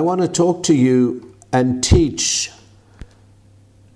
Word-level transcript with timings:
I 0.00 0.02
want 0.02 0.22
to 0.22 0.28
talk 0.28 0.62
to 0.62 0.74
you 0.74 1.36
and 1.52 1.84
teach 1.84 2.50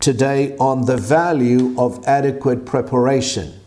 today 0.01 0.55
on 0.59 0.85
the 0.85 0.99
value 0.99 1.75
of 1.79 2.05
adequate 2.07 2.67
preparation, 2.67 3.59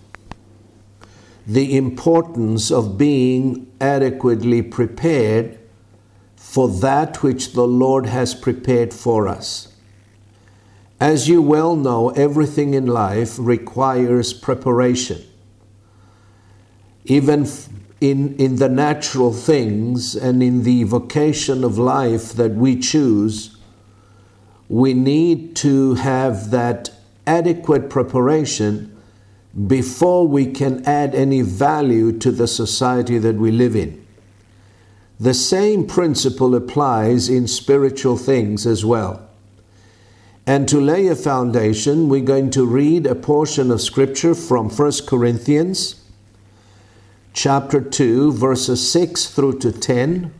the 1.48 1.76
importance 1.76 2.70
of 2.70 2.96
being 2.96 3.72
adequately 3.82 4.62
prepared 4.62 5.58
for 6.36 6.70
that 6.70 7.24
which 7.24 7.54
the 7.54 7.68
Lord 7.68 8.06
has 8.06 8.36
prepared 8.36 8.94
for 8.94 9.28
us. 9.28 9.74
As 11.00 11.28
you 11.28 11.42
well 11.42 11.76
know, 11.76 12.10
everything 12.10 12.76
in 12.76 12.86
life 12.86 13.38
requires 13.40 14.32
preparation. 14.32 15.24
Even 17.06 17.48
in, 18.00 18.36
in 18.36 18.58
the 18.58 18.70
natural 18.70 19.34
things 19.34 20.16
and 20.16 20.44
in 20.44 20.64
the 20.64 20.84
vocation 20.84 21.64
of 21.64 21.78
life 21.78 22.34
that 22.34 22.52
we 22.52 22.78
choose, 22.80 23.58
we 24.70 24.94
need 24.94 25.56
to 25.56 25.96
have 25.96 26.52
that 26.52 26.92
adequate 27.26 27.90
preparation 27.90 28.96
before 29.66 30.28
we 30.28 30.46
can 30.46 30.86
add 30.86 31.16
any 31.16 31.42
value 31.42 32.12
to 32.20 32.32
the 32.32 32.48
society 32.48 33.18
that 33.18 33.36
we 33.36 33.52
live 33.52 33.76
in. 33.76 34.06
The 35.20 35.34
same 35.34 35.88
principle 35.88 36.54
applies 36.54 37.28
in 37.28 37.48
spiritual 37.48 38.18
things 38.18 38.68
as 38.68 38.86
well. 38.86 39.28
And 40.46 40.70
to 40.70 40.80
lay 40.80 41.08
a 41.08 41.16
foundation, 41.16 42.08
we're 42.08 42.22
going 42.22 42.52
to 42.52 42.66
read 42.66 43.08
a 43.08 43.16
portion 43.16 43.72
of 43.72 43.82
scripture 43.82 44.36
from 44.36 44.70
1 44.70 44.92
Corinthians 45.08 46.04
chapter 47.38 47.80
2, 47.80 48.32
verses 48.32 48.92
6 48.92 49.28
through 49.28 49.60
to 49.60 49.72
10. 49.72 50.34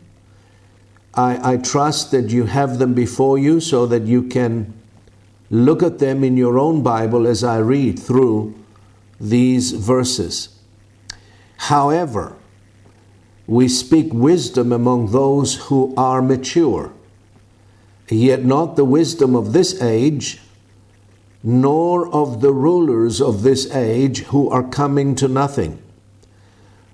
I, 1.14 1.52
I 1.52 1.56
trust 1.56 2.10
that 2.10 2.30
you 2.30 2.46
have 2.46 2.80
them 2.80 2.92
before 2.92 3.38
you 3.38 3.60
so 3.60 3.86
that 3.86 4.02
you 4.02 4.24
can 4.24 4.74
look 5.48 5.80
at 5.80 6.00
them 6.00 6.24
in 6.24 6.36
your 6.36 6.58
own 6.58 6.82
Bible 6.82 7.28
as 7.28 7.44
I 7.44 7.58
read 7.58 8.00
through 8.00 8.52
these 9.20 9.70
verses. 9.70 10.58
However, 11.56 12.34
we 13.46 13.68
speak 13.68 14.12
wisdom 14.12 14.72
among 14.72 15.12
those 15.12 15.54
who 15.66 15.94
are 15.96 16.20
mature, 16.20 16.92
yet 18.08 18.44
not 18.44 18.74
the 18.74 18.84
wisdom 18.84 19.36
of 19.36 19.52
this 19.52 19.80
age, 19.80 20.40
nor 21.44 22.12
of 22.12 22.40
the 22.40 22.52
rulers 22.52 23.22
of 23.22 23.44
this 23.44 23.72
age 23.72 24.24
who 24.24 24.50
are 24.50 24.64
coming 24.64 25.14
to 25.14 25.28
nothing 25.28 25.80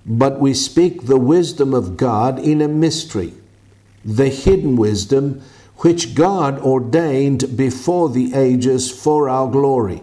but 0.05 0.39
we 0.39 0.53
speak 0.53 1.05
the 1.05 1.17
wisdom 1.17 1.73
of 1.73 1.97
God 1.97 2.37
in 2.37 2.61
a 2.61 2.67
mystery, 2.67 3.33
the 4.03 4.29
hidden 4.29 4.75
wisdom 4.75 5.41
which 5.77 6.15
God 6.15 6.59
ordained 6.59 7.57
before 7.57 8.09
the 8.09 8.33
ages 8.33 8.89
for 8.89 9.27
our 9.27 9.49
glory, 9.49 10.01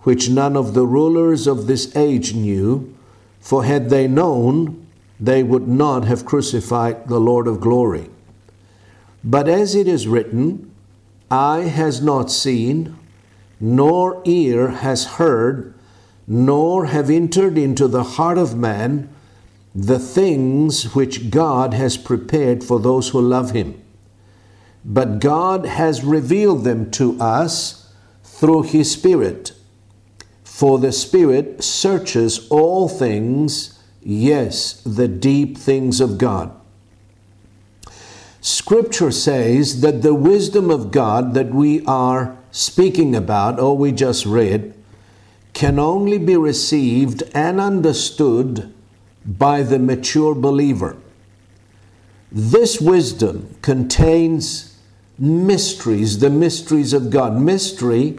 which 0.00 0.30
none 0.30 0.56
of 0.56 0.74
the 0.74 0.86
rulers 0.86 1.46
of 1.46 1.66
this 1.66 1.94
age 1.96 2.34
knew, 2.34 2.96
for 3.40 3.64
had 3.64 3.90
they 3.90 4.06
known, 4.06 4.86
they 5.18 5.42
would 5.42 5.68
not 5.68 6.04
have 6.04 6.24
crucified 6.24 7.08
the 7.08 7.20
Lord 7.20 7.46
of 7.46 7.60
glory. 7.60 8.08
But 9.22 9.48
as 9.48 9.74
it 9.74 9.86
is 9.86 10.08
written, 10.08 10.70
eye 11.30 11.64
has 11.64 12.00
not 12.00 12.30
seen, 12.30 12.96
nor 13.60 14.22
ear 14.24 14.68
has 14.68 15.04
heard 15.04 15.74
nor 16.32 16.86
have 16.86 17.10
entered 17.10 17.58
into 17.58 17.88
the 17.88 18.04
heart 18.04 18.38
of 18.38 18.56
man 18.56 19.08
the 19.74 19.98
things 19.98 20.94
which 20.94 21.28
God 21.28 21.74
has 21.74 21.96
prepared 21.96 22.62
for 22.62 22.78
those 22.78 23.08
who 23.08 23.20
love 23.20 23.50
him. 23.50 23.82
But 24.84 25.18
God 25.18 25.66
has 25.66 26.04
revealed 26.04 26.62
them 26.62 26.88
to 26.92 27.20
us 27.20 27.92
through 28.22 28.62
his 28.62 28.92
Spirit. 28.92 29.50
For 30.44 30.78
the 30.78 30.92
Spirit 30.92 31.64
searches 31.64 32.48
all 32.48 32.88
things, 32.88 33.80
yes, 34.00 34.80
the 34.82 35.08
deep 35.08 35.58
things 35.58 36.00
of 36.00 36.16
God. 36.16 36.52
Scripture 38.40 39.10
says 39.10 39.80
that 39.80 40.02
the 40.02 40.14
wisdom 40.14 40.70
of 40.70 40.92
God 40.92 41.34
that 41.34 41.50
we 41.52 41.84
are 41.86 42.38
speaking 42.52 43.16
about, 43.16 43.58
or 43.58 43.76
we 43.76 43.90
just 43.90 44.24
read, 44.24 44.74
can 45.52 45.78
only 45.78 46.18
be 46.18 46.36
received 46.36 47.22
and 47.34 47.60
understood 47.60 48.72
by 49.24 49.62
the 49.62 49.78
mature 49.78 50.34
believer. 50.34 50.96
This 52.32 52.80
wisdom 52.80 53.56
contains 53.60 54.78
mysteries, 55.18 56.20
the 56.20 56.30
mysteries 56.30 56.92
of 56.92 57.10
God. 57.10 57.36
Mystery, 57.36 58.18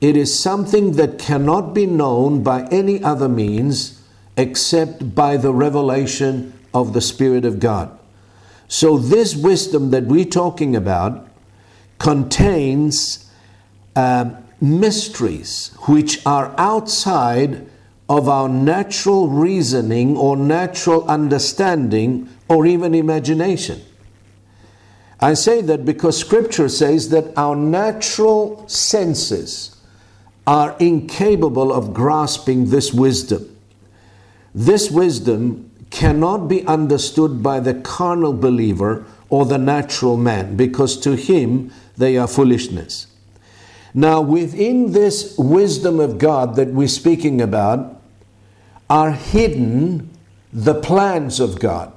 it 0.00 0.16
is 0.16 0.36
something 0.38 0.92
that 0.92 1.18
cannot 1.18 1.74
be 1.74 1.86
known 1.86 2.42
by 2.42 2.66
any 2.70 3.02
other 3.02 3.28
means 3.28 4.02
except 4.36 5.14
by 5.14 5.36
the 5.36 5.52
revelation 5.52 6.58
of 6.72 6.92
the 6.94 7.00
Spirit 7.00 7.44
of 7.44 7.60
God. 7.60 7.96
So, 8.68 8.96
this 8.96 9.34
wisdom 9.34 9.90
that 9.90 10.04
we're 10.04 10.24
talking 10.24 10.74
about 10.74 11.28
contains 11.98 13.30
um, 13.96 14.39
mysteries 14.60 15.72
which 15.86 16.24
are 16.26 16.54
outside 16.58 17.66
of 18.08 18.28
our 18.28 18.48
natural 18.48 19.28
reasoning 19.28 20.16
or 20.16 20.36
natural 20.36 21.04
understanding 21.08 22.28
or 22.48 22.66
even 22.66 22.94
imagination. 22.94 23.80
I 25.20 25.34
say 25.34 25.60
that 25.62 25.84
because 25.84 26.18
scripture 26.18 26.68
says 26.68 27.10
that 27.10 27.36
our 27.36 27.54
natural 27.54 28.66
senses 28.68 29.76
are 30.46 30.76
incapable 30.80 31.72
of 31.72 31.94
grasping 31.94 32.70
this 32.70 32.92
wisdom. 32.92 33.56
This 34.54 34.90
wisdom 34.90 35.70
cannot 35.90 36.48
be 36.48 36.66
understood 36.66 37.42
by 37.42 37.60
the 37.60 37.74
carnal 37.74 38.32
believer 38.32 39.04
or 39.28 39.44
the 39.44 39.58
natural 39.58 40.16
man 40.16 40.56
because 40.56 40.96
to 41.00 41.14
him 41.14 41.70
they 41.96 42.16
are 42.16 42.26
foolishness. 42.26 43.06
Now, 43.92 44.20
within 44.20 44.92
this 44.92 45.36
wisdom 45.36 45.98
of 45.98 46.18
God 46.18 46.56
that 46.56 46.68
we're 46.68 46.88
speaking 46.88 47.40
about 47.40 48.00
are 48.88 49.12
hidden 49.12 50.10
the 50.52 50.80
plans 50.80 51.40
of 51.40 51.58
God, 51.60 51.92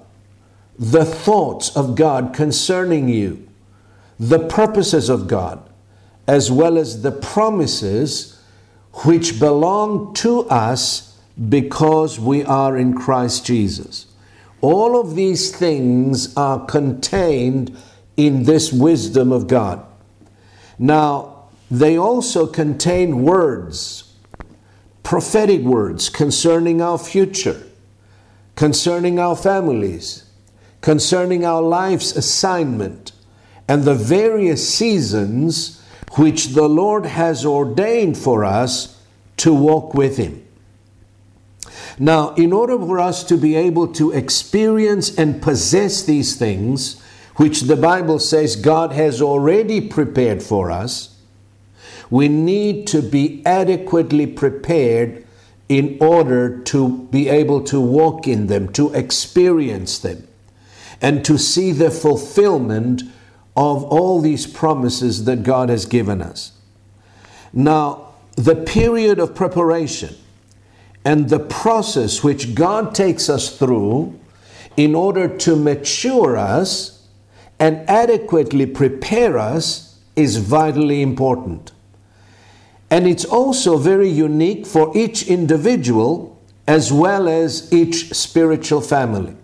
the 0.77 1.05
thoughts 1.05 1.75
of 1.75 1.95
God 1.95 2.33
concerning 2.33 3.09
you, 3.09 3.47
the 4.19 4.39
purposes 4.39 5.09
of 5.09 5.27
God, 5.27 5.67
as 6.27 6.51
well 6.51 6.77
as 6.77 7.01
the 7.01 7.11
promises 7.11 8.39
which 9.05 9.39
belong 9.39 10.13
to 10.15 10.41
us 10.49 11.17
because 11.49 12.19
we 12.19 12.43
are 12.43 12.77
in 12.77 12.93
Christ 12.93 13.45
Jesus. 13.45 14.05
All 14.61 14.99
of 14.99 15.15
these 15.15 15.55
things 15.55 16.35
are 16.37 16.63
contained 16.65 17.75
in 18.15 18.43
this 18.43 18.71
wisdom 18.71 19.31
of 19.31 19.47
God. 19.47 19.83
Now, 20.77 21.32
they 21.73 21.97
also 21.97 22.45
contain 22.45 23.23
words, 23.23 24.13
prophetic 25.01 25.61
words 25.61 26.07
concerning 26.07 26.83
our 26.83 26.99
future, 26.99 27.63
concerning 28.55 29.17
our 29.17 29.35
families, 29.35 30.29
concerning 30.81 31.43
our 31.43 31.63
life's 31.63 32.15
assignment, 32.15 33.11
and 33.67 33.85
the 33.85 33.95
various 33.95 34.71
seasons 34.71 35.81
which 36.15 36.49
the 36.49 36.69
Lord 36.69 37.07
has 37.07 37.43
ordained 37.43 38.19
for 38.19 38.45
us 38.45 39.01
to 39.37 39.51
walk 39.51 39.95
with 39.95 40.17
Him. 40.17 40.45
Now, 41.97 42.35
in 42.35 42.53
order 42.53 42.77
for 42.77 42.99
us 42.99 43.23
to 43.23 43.35
be 43.35 43.55
able 43.55 43.87
to 43.93 44.11
experience 44.11 45.17
and 45.17 45.41
possess 45.41 46.03
these 46.03 46.35
things, 46.35 47.01
which 47.37 47.61
the 47.61 47.75
Bible 47.75 48.19
says 48.19 48.55
God 48.55 48.91
has 48.91 49.23
already 49.23 49.81
prepared 49.81 50.43
for 50.43 50.69
us, 50.69 51.12
we 52.13 52.27
need 52.27 52.85
to 52.85 53.01
be 53.01 53.43
adequately 53.43 54.27
prepared 54.27 55.25
in 55.67 55.97
order 55.99 56.59
to 56.59 57.07
be 57.09 57.27
able 57.27 57.59
to 57.63 57.81
walk 57.81 58.27
in 58.27 58.45
them, 58.45 58.71
to 58.71 58.93
experience 58.93 59.97
them, 59.97 60.27
and 61.01 61.25
to 61.25 61.39
see 61.39 61.71
the 61.71 61.89
fulfillment 61.89 63.01
of 63.57 63.83
all 63.85 64.21
these 64.21 64.45
promises 64.45 65.25
that 65.25 65.41
God 65.41 65.69
has 65.69 65.87
given 65.87 66.21
us. 66.21 66.51
Now, 67.51 68.13
the 68.35 68.57
period 68.57 69.17
of 69.17 69.33
preparation 69.33 70.15
and 71.03 71.29
the 71.29 71.39
process 71.39 72.23
which 72.23 72.53
God 72.53 72.93
takes 72.93 73.27
us 73.27 73.57
through 73.57 74.19
in 74.77 74.93
order 74.93 75.27
to 75.39 75.55
mature 75.55 76.37
us 76.37 77.07
and 77.59 77.89
adequately 77.89 78.67
prepare 78.67 79.39
us 79.39 79.99
is 80.15 80.37
vitally 80.37 81.01
important. 81.01 81.72
And 82.93 83.07
it's 83.07 83.25
also 83.25 83.77
very 83.77 84.07
unique 84.07 84.67
for 84.67 84.95
each 84.95 85.25
individual 85.27 86.39
as 86.67 86.93
well 86.93 87.27
as 87.27 87.73
each 87.73 88.13
spiritual 88.13 88.81
family. 88.81 89.35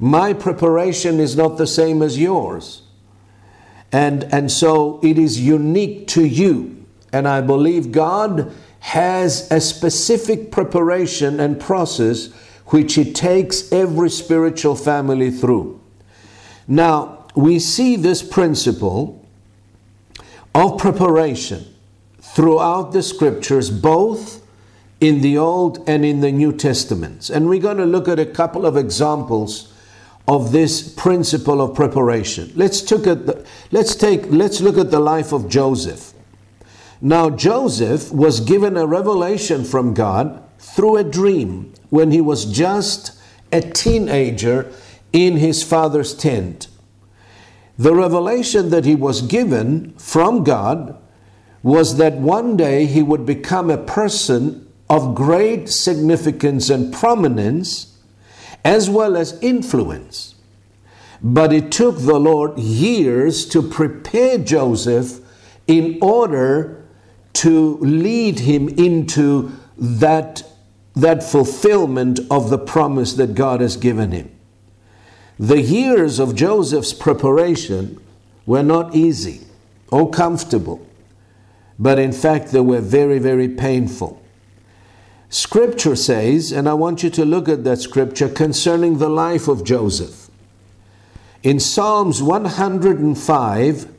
My 0.00 0.32
preparation 0.32 1.20
is 1.20 1.36
not 1.36 1.56
the 1.56 1.68
same 1.68 2.02
as 2.02 2.18
yours. 2.18 2.82
And, 3.92 4.24
and 4.34 4.50
so 4.50 4.98
it 5.04 5.20
is 5.20 5.40
unique 5.40 6.08
to 6.08 6.26
you. 6.26 6.84
And 7.12 7.28
I 7.28 7.42
believe 7.42 7.92
God 7.92 8.52
has 8.80 9.48
a 9.52 9.60
specific 9.60 10.50
preparation 10.50 11.38
and 11.38 11.60
process 11.60 12.32
which 12.66 12.94
He 12.94 13.12
takes 13.12 13.70
every 13.70 14.10
spiritual 14.10 14.74
family 14.74 15.30
through. 15.30 15.80
Now, 16.66 17.24
we 17.36 17.60
see 17.60 17.94
this 17.94 18.20
principle 18.20 19.24
of 20.56 20.76
preparation 20.76 21.67
throughout 22.38 22.92
the 22.92 23.02
scriptures, 23.02 23.68
both 23.68 24.46
in 25.00 25.22
the 25.22 25.36
Old 25.36 25.82
and 25.88 26.04
in 26.04 26.20
the 26.20 26.30
New 26.30 26.52
Testaments. 26.52 27.30
And 27.30 27.48
we're 27.48 27.58
going 27.58 27.78
to 27.78 27.84
look 27.84 28.06
at 28.06 28.20
a 28.20 28.26
couple 28.26 28.64
of 28.64 28.76
examples 28.76 29.72
of 30.28 30.52
this 30.52 30.88
principle 30.94 31.60
of 31.60 31.74
preparation. 31.74 32.52
Let's, 32.54 32.80
took 32.80 33.08
at 33.08 33.26
the, 33.26 33.44
let's, 33.72 33.96
take, 33.96 34.26
let's 34.26 34.60
look 34.60 34.78
at 34.78 34.92
the 34.92 35.00
life 35.00 35.32
of 35.32 35.48
Joseph. 35.48 36.12
Now, 37.00 37.28
Joseph 37.28 38.12
was 38.12 38.38
given 38.38 38.76
a 38.76 38.86
revelation 38.86 39.64
from 39.64 39.92
God 39.92 40.40
through 40.60 40.96
a 40.96 41.02
dream 41.02 41.74
when 41.90 42.12
he 42.12 42.20
was 42.20 42.44
just 42.44 43.20
a 43.50 43.60
teenager 43.60 44.72
in 45.12 45.38
his 45.38 45.64
father's 45.64 46.14
tent. 46.14 46.68
The 47.76 47.96
revelation 47.96 48.70
that 48.70 48.84
he 48.84 48.94
was 48.94 49.22
given 49.22 49.94
from 49.94 50.44
God 50.44 50.96
was 51.62 51.96
that 51.96 52.14
one 52.14 52.56
day 52.56 52.86
he 52.86 53.02
would 53.02 53.26
become 53.26 53.70
a 53.70 53.78
person 53.78 54.70
of 54.88 55.14
great 55.14 55.68
significance 55.68 56.70
and 56.70 56.92
prominence 56.92 57.98
as 58.64 58.88
well 58.88 59.16
as 59.16 59.38
influence. 59.40 60.34
But 61.22 61.52
it 61.52 61.72
took 61.72 61.98
the 61.98 62.18
Lord 62.18 62.58
years 62.58 63.46
to 63.46 63.62
prepare 63.62 64.38
Joseph 64.38 65.20
in 65.66 65.98
order 66.00 66.84
to 67.34 67.76
lead 67.78 68.40
him 68.40 68.68
into 68.68 69.52
that, 69.76 70.42
that 70.94 71.22
fulfillment 71.22 72.20
of 72.30 72.50
the 72.50 72.58
promise 72.58 73.14
that 73.14 73.34
God 73.34 73.60
has 73.60 73.76
given 73.76 74.12
him. 74.12 74.30
The 75.38 75.60
years 75.60 76.18
of 76.18 76.34
Joseph's 76.34 76.92
preparation 76.92 78.00
were 78.44 78.62
not 78.62 78.96
easy 78.96 79.42
or 79.90 80.10
comfortable, 80.10 80.84
but 81.78 81.98
in 81.98 82.12
fact 82.12 82.52
they 82.52 82.60
were 82.60 82.80
very, 82.80 83.18
very 83.18 83.48
painful. 83.48 84.20
Scripture 85.30 85.94
says, 85.94 86.52
and 86.52 86.68
I 86.68 86.74
want 86.74 87.02
you 87.02 87.10
to 87.10 87.24
look 87.24 87.48
at 87.48 87.64
that 87.64 87.80
scripture 87.80 88.28
concerning 88.28 88.98
the 88.98 89.10
life 89.10 89.46
of 89.46 89.62
Joseph. 89.62 90.30
In 91.42 91.60
Psalms 91.60 92.22
105, 92.22 93.92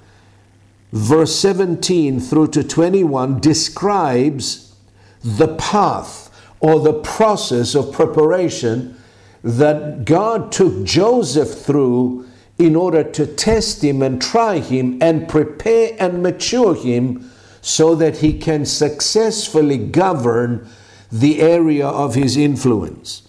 verse 0.91 1.35
17 1.35 2.19
through 2.19 2.47
to 2.47 2.63
21 2.63 3.39
describes 3.39 4.75
the 5.23 5.55
path 5.55 6.25
or 6.59 6.79
the 6.79 6.99
process 7.01 7.75
of 7.75 7.93
preparation 7.93 8.99
that 9.43 10.03
God 10.03 10.51
took 10.51 10.83
Joseph 10.83 11.61
through 11.61 12.27
in 12.57 12.75
order 12.75 13.03
to 13.03 13.25
test 13.25 13.83
him 13.83 14.01
and 14.01 14.21
try 14.21 14.59
him 14.59 14.97
and 15.01 15.29
prepare 15.29 15.95
and 15.99 16.21
mature 16.21 16.75
him 16.75 17.31
so 17.61 17.95
that 17.95 18.17
he 18.17 18.37
can 18.37 18.65
successfully 18.65 19.77
govern 19.77 20.67
the 21.11 21.41
area 21.41 21.87
of 21.87 22.15
his 22.15 22.37
influence. 22.37 23.27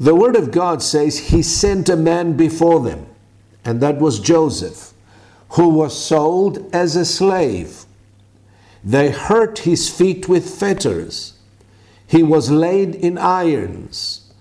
The 0.00 0.14
Word 0.14 0.36
of 0.36 0.50
God 0.50 0.82
says 0.82 1.30
he 1.30 1.42
sent 1.42 1.88
a 1.88 1.96
man 1.96 2.36
before 2.36 2.80
them, 2.80 3.06
and 3.64 3.80
that 3.80 3.98
was 3.98 4.18
Joseph 4.18 4.94
who 5.54 5.68
was 5.68 5.96
sold 5.96 6.74
as 6.74 6.96
a 6.96 7.04
slave. 7.04 7.84
They 8.82 9.10
hurt 9.10 9.60
his 9.60 9.88
feet 9.88 10.28
with 10.28 10.58
fetters. 10.58 11.34
He 12.06 12.22
was 12.22 12.50
laid 12.50 12.94
in 12.96 13.18
irons 13.18 14.32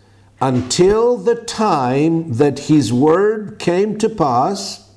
until 0.41 1.17
the 1.17 1.35
time 1.35 2.33
that 2.33 2.67
his 2.67 2.91
word 2.91 3.59
came 3.59 3.97
to 3.99 4.09
pass. 4.09 4.89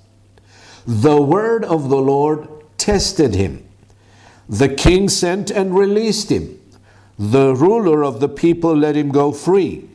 The 0.86 1.20
word 1.20 1.64
of 1.64 1.90
the 1.90 2.00
Lord 2.00 2.48
tested 2.78 3.34
him. 3.34 3.65
The 4.48 4.68
king 4.68 5.08
sent 5.08 5.50
and 5.50 5.76
released 5.76 6.30
him. 6.30 6.60
The 7.18 7.54
ruler 7.54 8.04
of 8.04 8.20
the 8.20 8.28
people 8.28 8.76
let 8.76 8.96
him 8.96 9.10
go 9.10 9.32
free. 9.32 9.88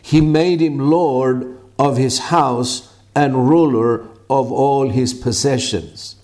He 0.00 0.20
made 0.20 0.60
him 0.60 0.78
lord 0.78 1.58
of 1.78 1.96
his 1.96 2.18
house 2.18 2.94
and 3.14 3.48
ruler 3.48 4.06
of 4.30 4.52
all 4.52 4.88
his 4.88 5.12
possessions. 5.12 6.16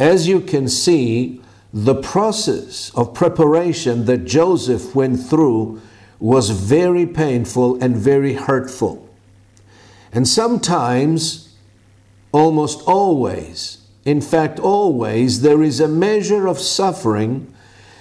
As 0.00 0.28
you 0.28 0.40
can 0.40 0.68
see, 0.68 1.42
the 1.72 1.94
process 1.94 2.90
of 2.94 3.14
preparation 3.14 4.06
that 4.06 4.24
Joseph 4.24 4.94
went 4.94 5.20
through 5.20 5.80
was 6.18 6.50
very 6.50 7.06
painful 7.06 7.82
and 7.82 7.96
very 7.96 8.34
hurtful. 8.34 9.08
And 10.12 10.26
sometimes, 10.26 11.54
almost 12.32 12.82
always, 12.86 13.78
in 14.08 14.22
fact, 14.22 14.58
always, 14.58 15.42
there 15.42 15.62
is 15.62 15.80
a 15.80 15.86
measure 15.86 16.46
of 16.46 16.58
suffering 16.58 17.54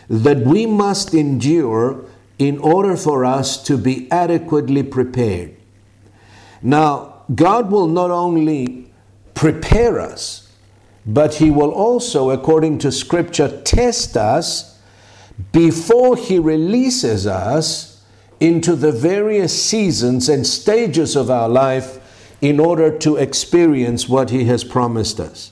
that 0.10 0.38
we 0.38 0.66
must 0.66 1.14
endure 1.14 2.06
in 2.40 2.58
order 2.60 2.96
for 2.96 3.26
us 3.26 3.62
to 3.64 3.78
be 3.78 4.10
adequately 4.10 4.84
prepared. 4.84 5.54
Now, 6.62 7.24
God 7.36 7.70
will 7.72 7.88
not 7.88 8.10
only 8.10 8.90
prepare 9.34 10.00
us, 10.00 10.50
but 11.06 11.34
He 11.36 11.52
will 11.52 11.72
also, 11.72 12.30
according 12.30 12.78
to 12.80 12.92
Scripture, 12.94 13.62
test 13.64 14.16
us 14.16 14.80
before 15.52 16.16
He 16.16 16.40
releases 16.40 17.28
us 17.28 18.02
into 18.40 18.78
the 18.78 18.94
various 18.94 19.62
seasons 19.62 20.30
and 20.30 20.48
stages 20.48 21.18
of 21.18 21.30
our 21.30 21.50
life 21.50 22.00
in 22.40 22.62
order 22.62 22.98
to 23.00 23.18
experience 23.18 24.08
what 24.08 24.30
He 24.30 24.46
has 24.46 24.64
promised 24.64 25.20
us. 25.20 25.52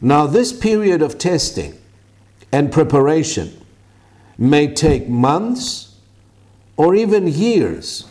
Now, 0.00 0.26
this 0.26 0.52
period 0.52 1.02
of 1.02 1.18
testing 1.18 1.78
and 2.52 2.72
preparation 2.72 3.52
may 4.38 4.72
take 4.72 5.08
months 5.08 5.96
or 6.76 6.94
even 6.94 7.28
years 7.28 8.08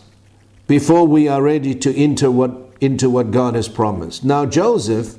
before 0.68 1.08
we 1.08 1.28
are 1.28 1.42
ready 1.42 1.74
to 1.74 1.96
enter 1.96 2.30
what 2.30 2.70
into 2.82 3.10
what 3.10 3.32
God 3.32 3.56
has 3.56 3.68
promised. 3.68 4.24
Now, 4.24 4.46
Joseph, 4.46 5.16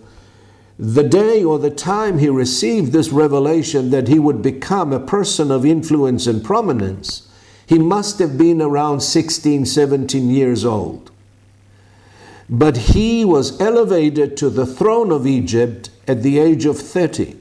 the 0.78 1.02
day 1.02 1.44
or 1.44 1.58
the 1.58 1.70
time 1.70 2.18
he 2.18 2.28
received 2.28 2.92
this 2.92 3.10
revelation 3.10 3.90
that 3.90 4.08
he 4.08 4.18
would 4.18 4.40
become 4.40 4.92
a 4.92 5.00
person 5.00 5.50
of 5.50 5.66
influence 5.66 6.26
and 6.26 6.42
prominence, 6.42 7.28
he 7.66 7.78
must 7.78 8.18
have 8.18 8.38
been 8.38 8.62
around 8.62 9.00
16, 9.00 9.66
17 9.66 10.30
years 10.30 10.64
old. 10.64 11.10
But 12.48 12.76
he 12.76 13.24
was 13.24 13.60
elevated 13.60 14.36
to 14.38 14.48
the 14.48 14.66
throne 14.66 15.12
of 15.12 15.26
Egypt 15.26 15.90
at 16.10 16.24
the 16.24 16.40
age 16.40 16.64
of 16.66 16.76
30. 16.76 17.36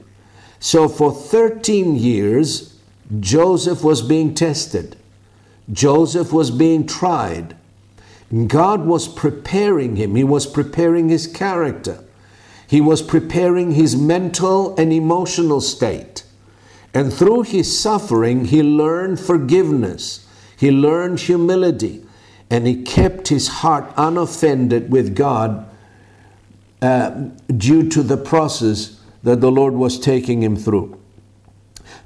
So 0.60 0.88
for 0.88 1.12
13 1.12 1.96
years, 1.96 2.78
Joseph 3.18 3.82
was 3.82 4.00
being 4.00 4.32
tested. 4.32 4.94
Joseph 5.72 6.32
was 6.32 6.52
being 6.52 6.86
tried. 6.86 7.56
God 8.46 8.86
was 8.86 9.08
preparing 9.08 9.96
him, 9.96 10.14
He 10.14 10.22
was 10.22 10.46
preparing 10.46 11.08
his 11.08 11.26
character, 11.26 12.04
He 12.68 12.80
was 12.80 13.02
preparing 13.02 13.72
his 13.72 13.96
mental 13.96 14.76
and 14.76 14.92
emotional 14.92 15.60
state. 15.60 16.22
And 16.94 17.12
through 17.12 17.42
his 17.42 17.78
suffering, 17.78 18.46
he 18.46 18.62
learned 18.62 19.18
forgiveness, 19.18 20.26
he 20.56 20.70
learned 20.70 21.20
humility, 21.20 22.04
and 22.48 22.66
he 22.66 22.82
kept 22.82 23.28
his 23.28 23.48
heart 23.48 23.92
unoffended 23.96 24.90
with 24.90 25.16
God 25.16 25.69
uh, 26.82 27.10
due 27.56 27.88
to 27.88 28.02
the 28.02 28.16
process 28.16 29.00
that 29.22 29.40
the 29.40 29.50
Lord 29.50 29.74
was 29.74 29.98
taking 29.98 30.42
him 30.42 30.56
through. 30.56 30.98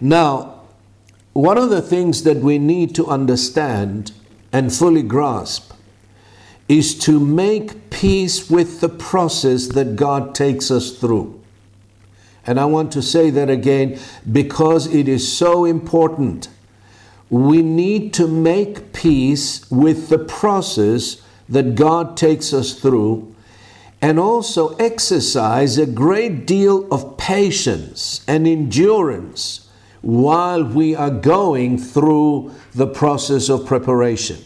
Now, 0.01 0.63
one 1.33 1.59
of 1.59 1.71
the 1.71 1.83
things 1.83 2.23
that 2.25 2.39
we 2.39 2.59
need 2.59 2.95
to 2.97 3.07
understand 3.07 4.13
and 4.53 4.73
fully 4.73 5.03
grasp 5.03 5.73
is 6.69 6.99
to 6.99 7.21
make 7.21 7.91
peace 7.91 8.51
with 8.51 8.81
the 8.81 8.89
process 8.89 9.67
that 9.69 9.97
God 9.97 10.35
takes 10.35 10.71
us 10.71 10.97
through. 10.97 11.41
And 12.47 12.61
I 12.61 12.65
want 12.67 12.93
to 12.93 13.03
say 13.03 13.31
that 13.31 13.51
again 13.51 13.99
because 14.31 14.87
it 14.93 15.09
is 15.09 15.31
so 15.31 15.65
important. 15.65 16.49
We 17.31 17.63
need 17.63 18.13
to 18.15 18.29
make 18.29 18.93
peace 18.93 19.69
with 19.71 20.09
the 20.09 20.19
process 20.19 21.23
that 21.49 21.75
God 21.75 22.17
takes 22.17 22.53
us 22.53 22.79
through 22.79 23.34
and 24.05 24.21
also 24.21 24.77
exercise 24.77 25.79
a 25.79 25.87
great 25.87 26.47
deal 26.47 26.87
of 26.93 27.17
patience 27.17 28.23
and 28.29 28.47
endurance 28.47 29.67
while 30.03 30.63
we 30.63 30.95
are 30.95 31.09
going 31.09 31.79
through 31.79 32.53
the 32.75 32.87
process 32.87 33.49
of 33.49 33.65
preparation. 33.65 34.37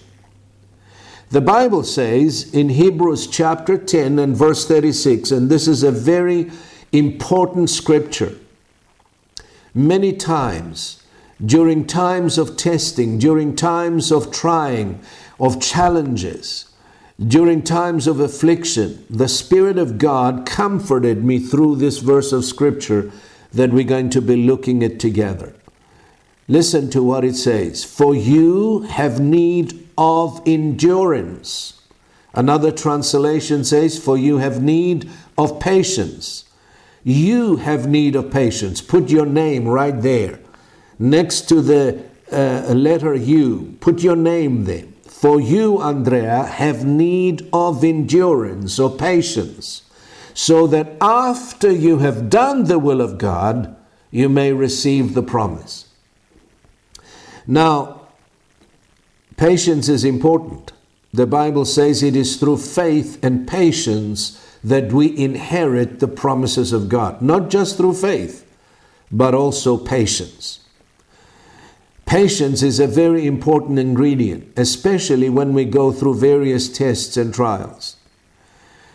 The 1.31 1.41
Bible 1.41 1.83
says 1.83 2.55
in 2.55 2.69
Hebrews 2.69 3.27
chapter 3.27 3.77
10 3.77 4.21
and 4.21 4.37
verse 4.37 4.65
36, 4.65 5.33
and 5.33 5.51
this 5.51 5.67
is 5.67 5.83
a 5.83 5.91
very 5.91 6.53
important 6.93 7.69
scripture. 7.69 8.39
Many 9.75 10.13
times, 10.13 11.03
during 11.45 11.85
times 11.85 12.39
of 12.39 12.57
testing, 12.57 13.19
during 13.19 13.57
times 13.57 14.13
of 14.13 14.31
trying, 14.31 15.01
of 15.41 15.61
challenges, 15.61 16.67
during 17.25 17.63
times 17.63 18.07
of 18.07 18.21
affliction, 18.21 19.05
the 19.11 19.29
Spirit 19.29 19.77
of 19.77 19.99
God 19.99 20.47
comforted 20.47 21.25
me 21.25 21.41
through 21.41 21.77
this 21.77 21.99
verse 21.99 22.33
of 22.33 22.45
Scripture 22.45 23.11
that 23.53 23.71
we're 23.71 23.85
going 23.85 24.11
to 24.11 24.23
be 24.23 24.37
looking 24.37 24.85
at 24.85 25.01
together. 25.01 25.55
Listen 26.47 26.89
to 26.91 27.03
what 27.03 27.25
it 27.25 27.35
says 27.35 27.85
For 27.85 28.15
you 28.15 28.83
have 28.83 29.21
need 29.21 29.89
of 29.99 30.41
endurance. 30.47 31.83
Another 32.35 32.71
translation 32.71 33.65
says, 33.65 33.99
For 33.99 34.17
you 34.17 34.39
have 34.39 34.63
need 34.63 35.11
of 35.37 35.59
patience. 35.59 36.45
You 37.03 37.57
have 37.57 37.89
need 37.89 38.15
of 38.15 38.31
patience. 38.31 38.81
Put 38.81 39.11
your 39.11 39.27
name 39.27 39.67
right 39.67 40.01
there 40.01 40.39
next 40.99 41.49
to 41.49 41.63
the 41.63 42.05
uh, 42.31 42.73
letter 42.75 43.15
U. 43.15 43.77
Put 43.81 44.03
your 44.03 44.17
name 44.17 44.65
there. 44.65 44.85
For 45.19 45.41
you, 45.41 45.83
Andrea, 45.83 46.45
have 46.45 46.85
need 46.85 47.49
of 47.53 47.83
endurance 47.83 48.79
or 48.79 48.97
patience, 48.97 49.83
so 50.33 50.69
that 50.69 50.93
after 51.01 51.73
you 51.73 51.99
have 51.99 52.31
done 52.31 52.67
the 52.67 52.79
will 52.79 53.01
of 53.01 53.19
God, 53.19 53.75
you 54.13 54.29
may 54.29 54.53
receive 54.53 55.15
the 55.15 55.23
promise. 55.25 55.89
Now, 57.49 58.03
patience 59.37 59.89
is 59.89 60.05
important. 60.05 60.71
The 61.13 61.27
Bible 61.27 61.65
says 61.65 62.01
it 62.05 62.15
is 62.15 62.37
through 62.37 62.59
faith 62.59 63.19
and 63.21 63.49
patience 63.49 64.41
that 64.63 64.93
we 64.93 65.19
inherit 65.19 65.99
the 65.99 66.07
promises 66.07 66.73
of 66.73 66.89
God, 66.89 67.21
not 67.21 67.51
just 67.51 67.77
through 67.77 67.95
faith, 67.95 68.49
but 69.11 69.35
also 69.35 69.79
patience. 69.79 70.61
Patience 72.09 72.63
is 72.63 72.81
a 72.81 72.87
very 72.87 73.27
important 73.27 73.79
ingredient, 73.79 74.59
especially 74.59 75.29
when 75.29 75.53
we 75.53 75.67
go 75.67 75.93
through 75.93 76.15
various 76.15 76.67
tests 76.67 77.19
and 77.19 77.35
trials. 77.35 77.97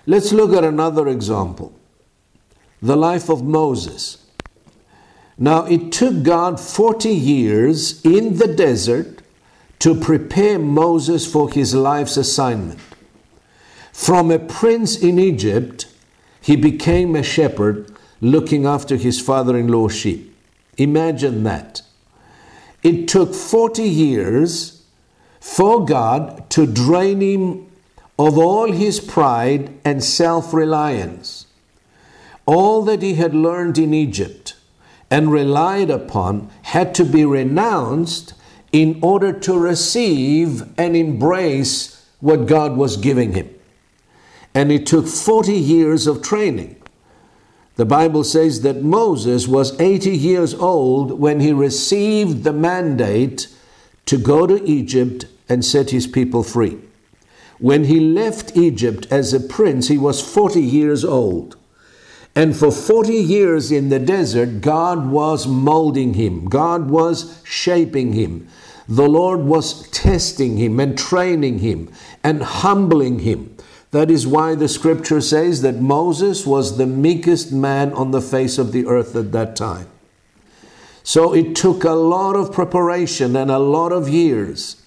Let's 0.08 0.34
look 0.34 0.52
at 0.52 0.64
another 0.64 1.08
example 1.08 1.78
the 2.82 2.96
life 2.96 3.30
of 3.30 3.44
Moses. 3.44 4.18
Now, 5.38 5.64
it 5.66 5.92
took 5.92 6.24
God 6.24 6.60
40 6.60 7.10
years 7.10 8.04
in 8.04 8.38
the 8.38 8.48
desert 8.48 9.22
to 9.78 9.94
prepare 9.94 10.58
Moses 10.58 11.32
for 11.32 11.52
his 11.52 11.76
life's 11.76 12.18
assignment. 12.18 12.80
From 13.92 14.32
a 14.32 14.40
prince 14.40 14.98
in 14.98 15.20
Egypt, 15.20 15.86
he 16.42 16.56
became 16.56 17.16
a 17.16 17.22
shepherd 17.22 17.96
looking 18.22 18.66
after 18.66 18.96
his 18.96 19.22
father 19.22 19.56
in 19.56 19.68
law's 19.68 19.96
sheep. 19.96 20.36
Imagine 20.78 21.44
that. 21.44 21.84
It 22.84 23.08
took 23.08 23.34
40 23.34 23.84
years 23.84 24.84
for 25.40 25.86
God 25.86 26.50
to 26.52 26.66
drain 26.66 27.22
him 27.22 27.72
of 28.20 28.38
all 28.38 28.72
his 28.72 29.00
pride 29.00 29.74
and 29.84 30.04
self 30.04 30.54
reliance. 30.54 31.48
All 32.46 32.82
that 32.84 33.02
he 33.02 33.16
had 33.16 33.34
learned 33.34 33.78
in 33.78 33.94
Egypt 33.94 34.56
and 35.10 35.32
relied 35.32 35.90
upon 35.90 36.50
had 36.64 36.94
to 36.96 37.06
be 37.06 37.24
renounced 37.24 38.34
in 38.72 39.00
order 39.02 39.32
to 39.32 39.58
receive 39.58 40.64
and 40.78 40.96
embrace 40.96 42.06
what 42.20 42.48
God 42.48 42.76
was 42.76 42.98
giving 42.98 43.34
him. 43.34 43.50
And 44.54 44.72
it 44.72 44.86
took 44.86 45.08
40 45.08 45.54
years 45.54 46.08
of 46.08 46.22
training. 46.22 46.83
The 47.76 47.86
Bible 47.86 48.24
says 48.24 48.62
that 48.62 48.84
Moses 48.84 49.48
was 49.48 49.80
80 49.80 50.12
years 50.12 50.54
old 50.54 51.20
when 51.20 51.40
he 51.40 51.52
received 51.52 52.44
the 52.44 52.54
mandate 52.54 53.48
to 54.06 54.18
go 54.18 54.46
to 54.46 54.64
Egypt 54.64 55.26
and 55.50 55.66
set 55.66 55.90
his 55.90 56.06
people 56.06 56.44
free. 56.44 56.78
When 57.60 57.86
he 57.86 58.00
left 58.00 58.56
Egypt 58.56 59.08
as 59.10 59.34
a 59.34 59.40
prince, 59.40 59.88
he 59.88 59.98
was 59.98 60.22
40 60.22 60.62
years 60.62 61.04
old. 61.04 61.56
And 62.36 62.56
for 62.56 62.72
40 62.72 63.14
years 63.14 63.72
in 63.72 63.90
the 63.90 64.00
desert, 64.00 64.62
God 64.62 65.10
was 65.10 65.48
molding 65.48 66.16
him, 66.16 66.46
God 66.46 66.90
was 66.90 67.42
shaping 67.44 68.14
him. 68.14 68.48
The 68.88 69.08
Lord 69.08 69.42
was 69.42 69.88
testing 69.90 70.58
him 70.58 70.80
and 70.80 70.98
training 70.98 71.60
him 71.60 71.90
and 72.24 72.44
humbling 72.44 73.20
him. 73.20 73.53
That 73.94 74.10
is 74.10 74.26
why 74.26 74.56
the 74.56 74.68
scripture 74.68 75.22
says 75.22 75.62
that 75.62 75.76
Moses 75.76 76.48
was 76.48 76.78
the 76.78 76.88
meekest 76.88 77.52
man 77.52 77.94
on 77.94 78.10
the 78.10 78.22
face 78.22 78.58
of 78.58 78.72
the 78.72 78.88
earth 78.88 79.16
at 79.16 79.32
that 79.34 79.56
time. 79.56 79.88
So 81.04 81.32
it 81.32 81.56
took 81.56 81.84
a 81.84 81.92
lot 81.92 82.36
of 82.36 82.52
preparation 82.52 83.36
and 83.36 83.52
a 83.52 83.60
lot 83.60 83.92
of 83.92 84.10
years. 84.10 84.84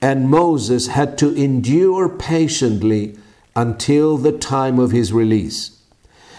And 0.00 0.30
Moses 0.30 0.86
had 0.86 1.18
to 1.18 1.34
endure 1.34 2.08
patiently 2.08 3.18
until 3.54 4.16
the 4.16 4.32
time 4.32 4.78
of 4.78 4.92
his 4.92 5.12
release. 5.12 5.78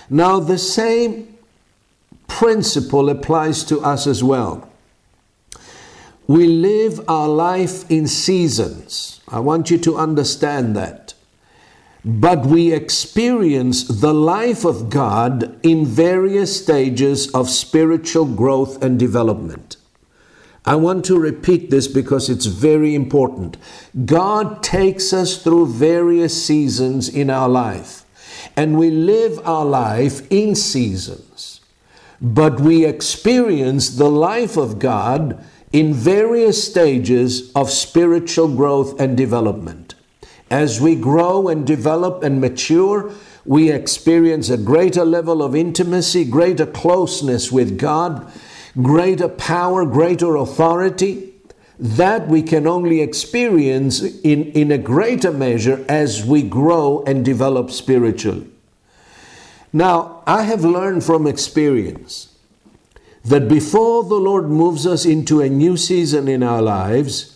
Now, 0.09 0.39
the 0.39 0.57
same 0.57 1.37
principle 2.27 3.07
applies 3.07 3.63
to 3.65 3.79
us 3.81 4.07
as 4.07 4.23
well. 4.23 4.67
We 6.25 6.47
live 6.47 7.07
our 7.07 7.27
life 7.27 7.89
in 7.91 8.07
seasons. 8.07 9.21
I 9.27 9.41
want 9.41 9.69
you 9.69 9.77
to 9.77 9.95
understand 9.95 10.75
that 10.75 11.12
but 12.05 12.45
we 12.45 12.73
experience 12.73 13.83
the 13.83 14.13
life 14.13 14.65
of 14.65 14.89
God 14.89 15.57
in 15.65 15.85
various 15.85 16.61
stages 16.61 17.31
of 17.31 17.49
spiritual 17.49 18.25
growth 18.25 18.83
and 18.83 18.99
development. 18.99 19.77
I 20.65 20.75
want 20.75 21.05
to 21.05 21.19
repeat 21.19 21.69
this 21.69 21.87
because 21.87 22.29
it's 22.29 22.45
very 22.45 22.95
important. 22.95 23.57
God 24.05 24.63
takes 24.63 25.11
us 25.11 25.41
through 25.41 25.67
various 25.67 26.45
seasons 26.45 27.09
in 27.09 27.29
our 27.29 27.49
life, 27.49 28.05
and 28.55 28.77
we 28.77 28.89
live 28.89 29.45
our 29.45 29.65
life 29.65 30.29
in 30.31 30.55
seasons. 30.55 31.59
But 32.21 32.61
we 32.61 32.85
experience 32.85 33.89
the 33.89 34.09
life 34.09 34.55
of 34.55 34.79
God 34.79 35.43
in 35.73 35.93
various 35.93 36.63
stages 36.63 37.51
of 37.53 37.69
spiritual 37.69 38.47
growth 38.47 38.97
and 39.01 39.17
development. 39.17 39.82
As 40.49 40.79
we 40.79 40.95
grow 40.95 41.47
and 41.47 41.65
develop 41.65 42.23
and 42.23 42.39
mature, 42.39 43.11
we 43.45 43.71
experience 43.71 44.49
a 44.49 44.57
greater 44.57 45.03
level 45.03 45.41
of 45.41 45.55
intimacy, 45.55 46.25
greater 46.25 46.65
closeness 46.65 47.51
with 47.51 47.77
God, 47.77 48.31
greater 48.81 49.27
power, 49.27 49.85
greater 49.85 50.35
authority. 50.35 51.33
That 51.79 52.27
we 52.27 52.43
can 52.43 52.67
only 52.67 53.01
experience 53.01 54.01
in, 54.01 54.51
in 54.51 54.71
a 54.71 54.77
greater 54.77 55.31
measure 55.31 55.83
as 55.89 56.23
we 56.23 56.43
grow 56.43 57.03
and 57.05 57.25
develop 57.25 57.71
spiritually. 57.71 58.47
Now, 59.73 60.21
I 60.27 60.43
have 60.43 60.63
learned 60.63 61.03
from 61.03 61.25
experience 61.25 62.33
that 63.25 63.47
before 63.47 64.03
the 64.03 64.15
Lord 64.15 64.49
moves 64.49 64.85
us 64.85 65.05
into 65.05 65.41
a 65.41 65.49
new 65.49 65.75
season 65.75 66.27
in 66.27 66.43
our 66.43 66.61
lives, 66.61 67.32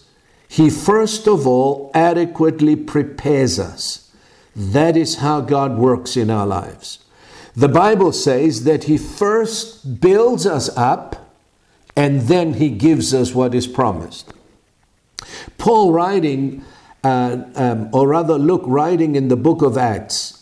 he 0.47 0.69
first 0.69 1.27
of 1.27 1.45
all 1.45 1.91
adequately 1.93 2.75
prepares 2.75 3.59
us. 3.59 4.11
That 4.55 4.97
is 4.97 5.17
how 5.17 5.41
God 5.41 5.77
works 5.77 6.17
in 6.17 6.29
our 6.29 6.47
lives. 6.47 6.99
The 7.55 7.67
Bible 7.67 8.11
says 8.11 8.63
that 8.63 8.85
He 8.85 8.97
first 8.97 9.99
builds 9.99 10.45
us 10.45 10.75
up 10.77 11.33
and 11.95 12.21
then 12.21 12.53
He 12.53 12.69
gives 12.69 13.13
us 13.13 13.33
what 13.33 13.55
is 13.55 13.67
promised. 13.67 14.31
Paul, 15.57 15.91
writing, 15.91 16.63
uh, 17.03 17.43
um, 17.55 17.89
or 17.91 18.07
rather, 18.07 18.35
Luke, 18.35 18.63
writing 18.65 19.15
in 19.15 19.27
the 19.27 19.35
book 19.35 19.61
of 19.61 19.77
Acts, 19.77 20.37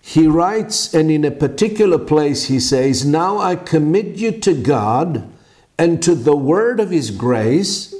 he 0.00 0.26
writes, 0.26 0.94
and 0.94 1.10
in 1.10 1.24
a 1.24 1.30
particular 1.30 1.98
place 1.98 2.46
he 2.46 2.58
says, 2.58 3.04
Now 3.04 3.38
I 3.38 3.56
commit 3.56 4.16
you 4.16 4.32
to 4.32 4.54
God 4.54 5.30
and 5.78 6.02
to 6.02 6.14
the 6.14 6.36
word 6.36 6.80
of 6.80 6.90
his 6.90 7.10
grace, 7.10 7.94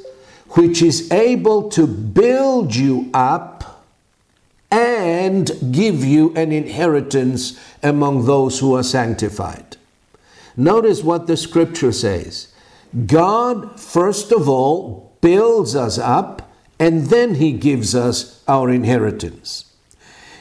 which 0.50 0.82
is 0.82 1.10
able 1.12 1.68
to 1.70 1.86
build 1.86 2.74
you 2.74 3.10
up 3.14 3.84
and 4.70 5.50
give 5.72 6.04
you 6.04 6.34
an 6.34 6.52
inheritance 6.52 7.58
among 7.82 8.26
those 8.26 8.60
who 8.60 8.74
are 8.74 8.82
sanctified. 8.82 9.76
Notice 10.56 11.02
what 11.02 11.26
the 11.26 11.36
scripture 11.36 11.92
says 11.92 12.52
God, 13.06 13.80
first 13.80 14.32
of 14.32 14.48
all, 14.48 15.16
builds 15.20 15.76
us 15.76 15.98
up 15.98 16.50
and 16.78 17.06
then 17.06 17.36
he 17.36 17.52
gives 17.52 17.94
us 17.94 18.42
our 18.48 18.70
inheritance. 18.70 19.66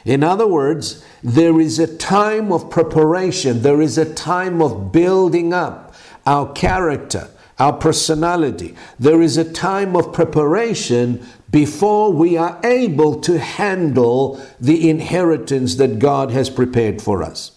In 0.04 0.24
other 0.24 0.46
words, 0.46 1.04
there 1.22 1.60
is 1.60 1.78
a 1.78 1.96
time 1.96 2.50
of 2.50 2.70
preparation, 2.70 3.62
there 3.62 3.82
is 3.82 3.98
a 3.98 4.14
time 4.14 4.62
of 4.62 4.90
building 4.90 5.52
up 5.52 5.94
our 6.26 6.50
character, 6.52 7.28
our 7.60 7.74
personality. 7.74 8.74
There 8.98 9.20
is 9.20 9.36
a 9.36 9.52
time 9.52 9.94
of 9.94 10.12
preparation 10.14 11.24
before 11.50 12.10
we 12.10 12.36
are 12.36 12.58
able 12.64 13.20
to 13.20 13.38
handle 13.38 14.42
the 14.58 14.88
inheritance 14.88 15.74
that 15.74 15.98
God 15.98 16.30
has 16.30 16.48
prepared 16.48 17.02
for 17.02 17.22
us. 17.22 17.52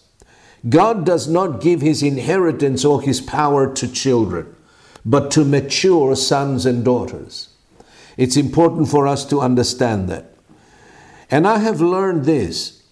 God 0.68 1.06
does 1.06 1.26
not 1.26 1.60
give 1.60 1.80
his 1.80 2.02
inheritance 2.02 2.84
or 2.84 3.00
his 3.00 3.20
power 3.20 3.72
to 3.74 3.90
children, 3.90 4.54
but 5.06 5.30
to 5.32 5.44
mature 5.44 6.14
sons 6.14 6.66
and 6.66 6.84
daughters. 6.84 7.48
It's 8.18 8.36
important 8.36 8.88
for 8.88 9.06
us 9.06 9.24
to 9.26 9.40
understand 9.40 10.08
that. 10.10 10.34
And 11.30 11.46
I 11.46 11.58
have 11.58 11.80
learned 11.80 12.24
this 12.26 12.82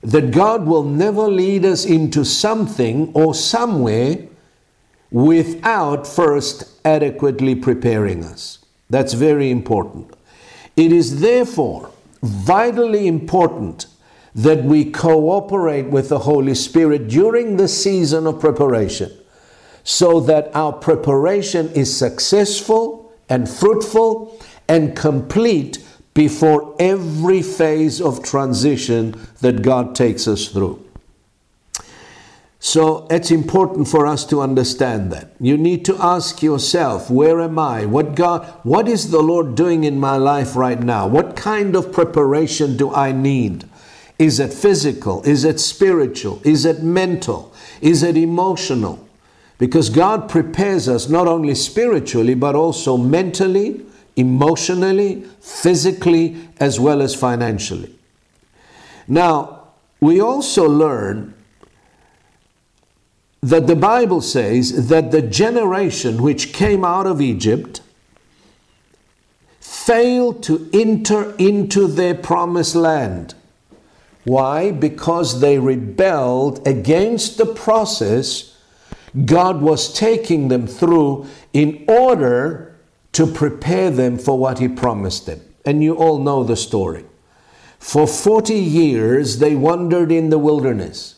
that 0.00 0.30
God 0.30 0.64
will 0.64 0.84
never 0.84 1.28
lead 1.28 1.64
us 1.64 1.84
into 1.84 2.24
something 2.24 3.10
or 3.14 3.34
somewhere 3.34 4.28
without 5.10 6.06
first 6.06 6.64
adequately 6.84 7.54
preparing 7.54 8.24
us. 8.24 8.58
That's 8.90 9.14
very 9.14 9.50
important. 9.50 10.14
It 10.76 10.92
is 10.92 11.20
therefore 11.20 11.90
vitally 12.22 13.06
important 13.06 13.86
that 14.34 14.62
we 14.64 14.84
cooperate 14.84 15.86
with 15.86 16.08
the 16.08 16.20
Holy 16.20 16.54
Spirit 16.54 17.08
during 17.08 17.56
the 17.56 17.68
season 17.68 18.26
of 18.26 18.40
preparation 18.40 19.10
so 19.82 20.20
that 20.20 20.54
our 20.54 20.72
preparation 20.72 21.70
is 21.70 21.96
successful 21.96 23.12
and 23.28 23.48
fruitful 23.48 24.38
and 24.68 24.94
complete 24.94 25.78
before 26.14 26.76
every 26.78 27.42
phase 27.42 28.00
of 28.00 28.22
transition 28.22 29.14
that 29.40 29.62
God 29.62 29.94
takes 29.94 30.28
us 30.28 30.48
through. 30.48 30.84
So 32.60 33.06
it's 33.08 33.30
important 33.30 33.86
for 33.86 34.06
us 34.06 34.24
to 34.26 34.40
understand 34.40 35.12
that. 35.12 35.30
You 35.38 35.56
need 35.56 35.84
to 35.84 35.96
ask 36.02 36.42
yourself, 36.42 37.08
where 37.08 37.40
am 37.40 37.58
I? 37.58 37.86
What 37.86 38.16
God 38.16 38.46
what 38.64 38.88
is 38.88 39.10
the 39.10 39.22
Lord 39.22 39.54
doing 39.54 39.84
in 39.84 40.00
my 40.00 40.16
life 40.16 40.56
right 40.56 40.80
now? 40.80 41.06
What 41.06 41.36
kind 41.36 41.76
of 41.76 41.92
preparation 41.92 42.76
do 42.76 42.92
I 42.92 43.12
need? 43.12 43.64
Is 44.18 44.40
it 44.40 44.52
physical? 44.52 45.22
Is 45.22 45.44
it 45.44 45.60
spiritual? 45.60 46.42
Is 46.44 46.64
it 46.64 46.82
mental? 46.82 47.54
Is 47.80 48.02
it 48.02 48.16
emotional? 48.16 49.06
Because 49.58 49.88
God 49.88 50.28
prepares 50.28 50.88
us 50.88 51.08
not 51.08 51.28
only 51.28 51.54
spiritually 51.54 52.34
but 52.34 52.56
also 52.56 52.96
mentally, 52.96 53.86
emotionally, 54.16 55.24
physically, 55.40 56.48
as 56.58 56.80
well 56.80 57.02
as 57.02 57.14
financially. 57.14 57.94
Now, 59.06 59.68
we 60.00 60.20
also 60.20 60.68
learn 60.68 61.34
that 63.42 63.66
the 63.66 63.76
Bible 63.76 64.20
says 64.20 64.88
that 64.88 65.10
the 65.10 65.22
generation 65.22 66.22
which 66.22 66.52
came 66.52 66.84
out 66.84 67.06
of 67.06 67.20
Egypt 67.20 67.80
failed 69.60 70.42
to 70.42 70.68
enter 70.72 71.34
into 71.36 71.86
their 71.86 72.14
promised 72.14 72.74
land. 72.74 73.34
Why? 74.24 74.70
Because 74.70 75.40
they 75.40 75.58
rebelled 75.58 76.66
against 76.66 77.38
the 77.38 77.46
process 77.46 78.56
God 79.24 79.62
was 79.62 79.92
taking 79.92 80.48
them 80.48 80.66
through 80.66 81.26
in 81.52 81.84
order 81.88 82.76
to 83.12 83.26
prepare 83.26 83.90
them 83.90 84.18
for 84.18 84.38
what 84.38 84.58
He 84.58 84.68
promised 84.68 85.26
them. 85.26 85.40
And 85.64 85.82
you 85.82 85.94
all 85.94 86.18
know 86.18 86.44
the 86.44 86.56
story. 86.56 87.04
For 87.78 88.06
40 88.06 88.54
years 88.54 89.38
they 89.38 89.54
wandered 89.54 90.12
in 90.12 90.30
the 90.30 90.38
wilderness 90.38 91.17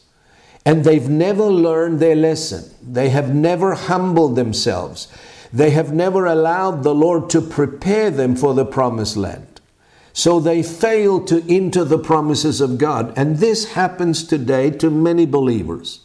and 0.70 0.84
they've 0.84 1.08
never 1.08 1.46
learned 1.46 1.98
their 1.98 2.14
lesson. 2.14 2.72
They 2.80 3.08
have 3.08 3.34
never 3.34 3.74
humbled 3.74 4.36
themselves. 4.36 5.08
They 5.52 5.70
have 5.70 5.92
never 5.92 6.26
allowed 6.26 6.84
the 6.84 6.94
Lord 6.94 7.28
to 7.30 7.40
prepare 7.40 8.08
them 8.08 8.36
for 8.36 8.54
the 8.54 8.64
promised 8.64 9.16
land. 9.16 9.60
So 10.12 10.38
they 10.38 10.62
fail 10.62 11.24
to 11.24 11.44
enter 11.52 11.82
the 11.82 11.98
promises 11.98 12.60
of 12.60 12.78
God. 12.78 13.12
And 13.16 13.38
this 13.38 13.72
happens 13.72 14.22
today 14.22 14.70
to 14.70 14.90
many 14.90 15.26
believers. 15.26 16.02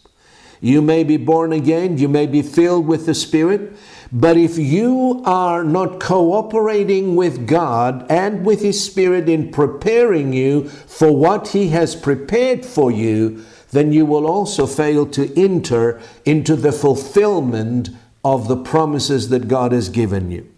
You 0.62 0.82
may 0.82 1.04
be 1.04 1.18
born 1.18 1.54
again, 1.54 2.00
you 2.00 2.08
may 2.08 2.26
be 2.26 2.42
filled 2.42 2.88
with 2.88 3.06
the 3.06 3.14
Spirit, 3.14 3.78
but 4.12 4.36
if 4.36 4.58
you 4.58 5.22
are 5.26 5.64
not 5.64 6.00
cooperating 6.00 7.16
with 7.16 7.46
God 7.46 8.04
and 8.10 8.44
with 8.44 8.64
His 8.64 8.84
Spirit 8.84 9.30
in 9.30 9.52
preparing 9.52 10.34
you 10.34 10.70
for 10.70 11.16
what 11.16 11.50
He 11.50 11.68
has 11.68 11.96
prepared 11.96 12.66
for 12.66 12.90
you, 12.90 13.46
then 13.76 13.92
you 13.92 14.06
will 14.06 14.26
also 14.26 14.66
fail 14.66 15.06
to 15.08 15.38
enter 15.40 16.00
into 16.24 16.56
the 16.56 16.72
fulfillment 16.72 17.90
of 18.24 18.48
the 18.48 18.58
promises 18.58 19.30
that 19.30 19.48
God 19.48 19.72
has 19.72 19.90
given 19.90 20.32
you. 20.32 20.50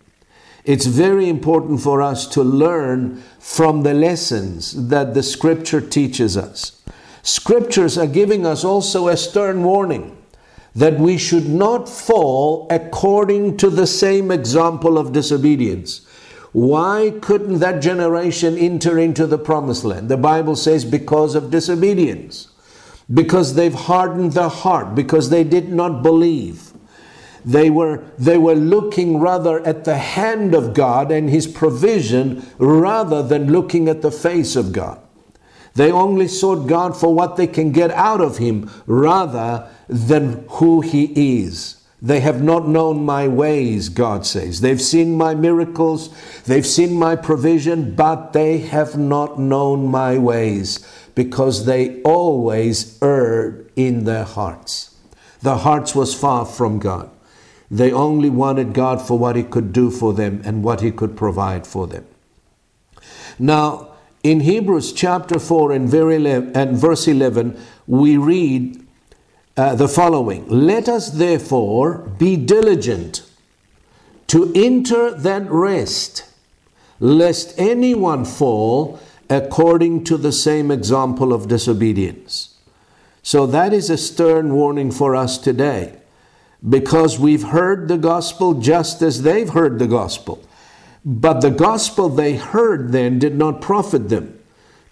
It's 0.63 0.86
very 0.86 1.30
important 1.30 1.82
for 1.82 2.01
us 2.01 2.27
to 2.27 2.43
learn 2.43 3.23
from 3.39 3.84
the 3.84 3.93
lessons 3.93 4.89
that 4.89 5.13
the 5.13 5.23
scripture 5.23 5.82
teaches 5.82 6.38
us. 6.38 6.82
Scriptures 7.23 7.97
are 7.97 8.08
giving 8.08 8.45
us 8.45 8.63
also 8.63 9.08
a 9.08 9.17
stern 9.17 9.63
warning 9.63 10.17
that 10.75 10.99
we 10.99 11.17
should 11.17 11.47
not 11.47 11.89
fall 11.89 12.67
according 12.69 13.58
to 13.58 13.69
the 13.69 13.88
same 13.88 14.30
example 14.30 14.97
of 14.97 15.12
disobedience. 15.12 16.06
Why 16.51 17.13
couldn't 17.21 17.60
that 17.60 17.82
generation 17.82 18.58
enter 18.58 18.99
into 18.99 19.25
the 19.25 19.38
promised 19.38 19.84
land? 19.84 20.08
The 20.08 20.17
Bible 20.17 20.56
says 20.56 20.86
because 20.86 21.34
of 21.34 21.49
disobedience 21.49 22.49
because 23.13 23.56
they've 23.56 23.74
hardened 23.74 24.34
their 24.34 24.50
heart, 24.50 24.96
because 24.96 25.30
they 25.30 25.43
did 25.43 25.70
not 25.70 26.04
believe. 26.04 26.74
They 27.46 27.70
were, 27.70 28.04
they 28.17 28.38
were 28.38 28.56
looking 28.56 29.20
rather 29.20 29.65
at 29.65 29.86
the 29.86 29.98
hand 29.98 30.54
of 30.54 30.74
God 30.74 31.12
and 31.12 31.30
His 31.30 31.48
provision 31.48 32.46
rather 32.58 33.24
than 33.24 33.52
looking 33.52 33.88
at 33.88 34.02
the 34.02 34.12
face 34.12 34.56
of 34.58 34.74
God. 34.74 35.00
They 35.76 35.91
only 35.91 36.28
sought 36.28 36.67
God 36.67 36.98
for 36.98 37.13
what 37.13 37.38
they 37.38 37.48
can 37.48 37.72
get 37.72 37.91
out 37.91 38.20
of 38.20 38.38
Him 38.38 38.70
rather 38.86 39.70
than 39.88 40.46
who 40.50 40.82
He 40.82 41.46
is. 41.46 41.76
They 42.02 42.20
have 42.20 42.43
not 42.43 42.67
known 42.67 43.06
my 43.06 43.28
ways, 43.28 43.89
God 43.89 44.26
says. 44.26 44.62
They've 44.62 44.82
seen 44.82 45.15
my 45.15 45.34
miracles, 45.34 46.10
they've 46.43 46.65
seen 46.65 46.93
my 46.93 47.15
provision, 47.15 47.96
but 47.96 48.34
they 48.34 48.60
have 48.60 48.98
not 48.98 49.39
known 49.39 49.88
my 49.88 50.17
ways 50.17 50.86
because 51.17 51.65
they 51.65 51.99
always 52.03 53.01
erred 53.01 53.67
in 53.75 54.03
their 54.03 54.23
hearts. 54.23 54.95
Their 55.41 55.56
hearts 55.56 55.95
was 55.95 56.13
far 56.13 56.45
from 56.45 56.77
God. 56.77 57.10
They 57.71 57.91
only 57.91 58.30
wanted 58.30 58.73
God 58.73 59.01
for 59.01 59.17
what 59.17 59.36
He 59.36 59.41
could 59.41 59.73
do 59.73 59.89
for 59.89 60.13
them 60.13 60.43
and 60.45 60.63
what 60.63 60.82
He 60.82 60.91
could 60.91 61.17
provide 61.17 61.65
for 61.65 61.88
them. 61.88 62.06
Now, 63.39 63.93
in 64.21 64.41
Hebrews 64.41 64.93
chapter 64.93 65.39
4 65.39 65.71
and 65.71 65.89
verse 65.89 67.08
11, 67.08 67.60
we 67.88 68.17
read 68.17 68.86
uh, 69.58 69.73
the 69.73 69.88
following 69.88 70.47
Let 70.47 70.88
us 70.88 71.10
therefore 71.10 71.97
be 72.19 72.36
diligent 72.36 73.27
to 74.27 74.51
enter 74.53 75.10
that 75.15 75.49
rest, 75.49 76.25
lest 76.99 77.58
anyone 77.58 78.23
fall 78.23 78.99
according 79.29 80.03
to 80.05 80.17
the 80.17 80.31
same 80.31 80.71
example 80.71 81.33
of 81.33 81.47
disobedience. 81.47 82.55
So 83.21 83.45
that 83.47 83.73
is 83.73 83.89
a 83.89 83.97
stern 83.97 84.53
warning 84.53 84.91
for 84.91 85.15
us 85.15 85.37
today 85.37 85.97
because 86.67 87.19
we've 87.19 87.43
heard 87.43 87.87
the 87.87 87.97
gospel 87.97 88.53
just 88.55 89.01
as 89.01 89.23
they've 89.23 89.49
heard 89.49 89.79
the 89.79 89.87
gospel. 89.87 90.43
But 91.03 91.41
the 91.41 91.51
gospel 91.51 92.09
they 92.09 92.35
heard 92.35 92.91
then 92.91 93.19
did 93.19 93.37
not 93.37 93.61
profit 93.61 94.09
them 94.09 94.39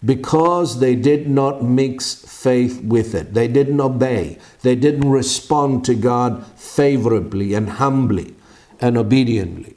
because 0.03 0.79
they 0.79 0.95
did 0.95 1.27
not 1.27 1.63
mix 1.63 2.13
faith 2.13 2.81
with 2.83 3.15
it. 3.15 3.33
They 3.33 3.47
didn't 3.47 3.81
obey. 3.81 4.37
They 4.61 4.75
didn't 4.75 5.09
respond 5.09 5.83
to 5.85 5.95
God 5.95 6.45
favorably 6.55 7.53
and 7.53 7.69
humbly 7.69 8.35
and 8.79 8.97
obediently. 8.97 9.75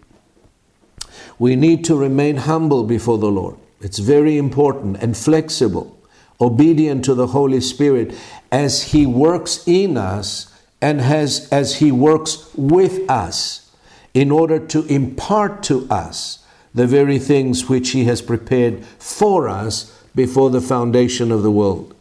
We 1.39 1.57
need 1.57 1.85
to 1.85 1.97
remain 1.97 2.39
humble 2.39 2.85
before 2.85 3.19
the 3.19 3.31
Lord. 3.31 3.57
It's 3.81 3.99
very 3.99 4.37
important 4.37 4.97
and 5.03 5.17
flexible, 5.17 5.99
obedient 6.41 7.05
to 7.05 7.15
the 7.15 7.29
Holy 7.29 7.61
Spirit 7.61 8.15
as 8.51 8.85
He 8.93 9.07
works 9.07 9.67
in 9.67 9.97
us 9.97 10.53
and 10.81 11.01
has, 11.01 11.49
as 11.51 11.77
He 11.77 11.93
works 11.93 12.51
with 12.57 13.09
us 13.11 13.71
in 14.15 14.31
order 14.31 14.59
to 14.59 14.85
impart 14.87 15.63
to 15.65 15.87
us 15.91 16.45
the 16.75 16.87
very 16.87 17.19
things 17.19 17.69
which 17.69 17.91
He 17.91 18.05
has 18.05 18.21
prepared 18.21 18.85
for 18.85 19.49
us 19.49 19.95
before 20.15 20.51
the 20.51 20.61
foundation 20.61 21.31
of 21.31 21.43
the 21.43 21.51
world. 21.51 21.95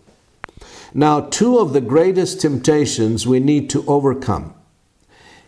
Now, 0.93 1.21
two 1.21 1.59
of 1.59 1.73
the 1.73 1.81
greatest 1.81 2.41
temptations 2.41 3.27
we 3.27 3.39
need 3.39 3.69
to 3.71 3.85
overcome 3.85 4.53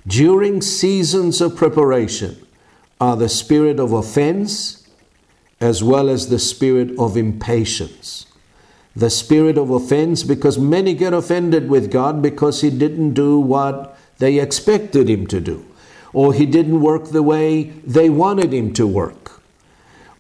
during 0.05 0.61
seasons 0.61 1.41
of 1.41 1.55
preparation 1.55 2.37
are 3.01 3.15
the 3.15 3.29
spirit 3.29 3.79
of 3.79 3.93
offense 3.93 4.78
as 5.61 5.83
well 5.83 6.09
as 6.09 6.29
the 6.29 6.39
spirit 6.39 6.97
of 6.97 7.17
impatience. 7.17 8.25
The 8.95 9.09
spirit 9.09 9.57
of 9.57 9.69
offense, 9.69 10.23
because 10.23 10.57
many 10.57 10.93
get 10.93 11.13
offended 11.13 11.69
with 11.69 11.91
God 11.91 12.21
because 12.21 12.61
He 12.61 12.69
didn't 12.69 13.13
do 13.13 13.39
what 13.39 13.97
they 14.17 14.39
expected 14.39 15.09
Him 15.09 15.27
to 15.27 15.39
do, 15.39 15.65
or 16.13 16.33
He 16.33 16.45
didn't 16.45 16.81
work 16.81 17.05
the 17.05 17.23
way 17.23 17.63
they 17.85 18.09
wanted 18.09 18.53
Him 18.53 18.73
to 18.73 18.87
work. 18.87 19.41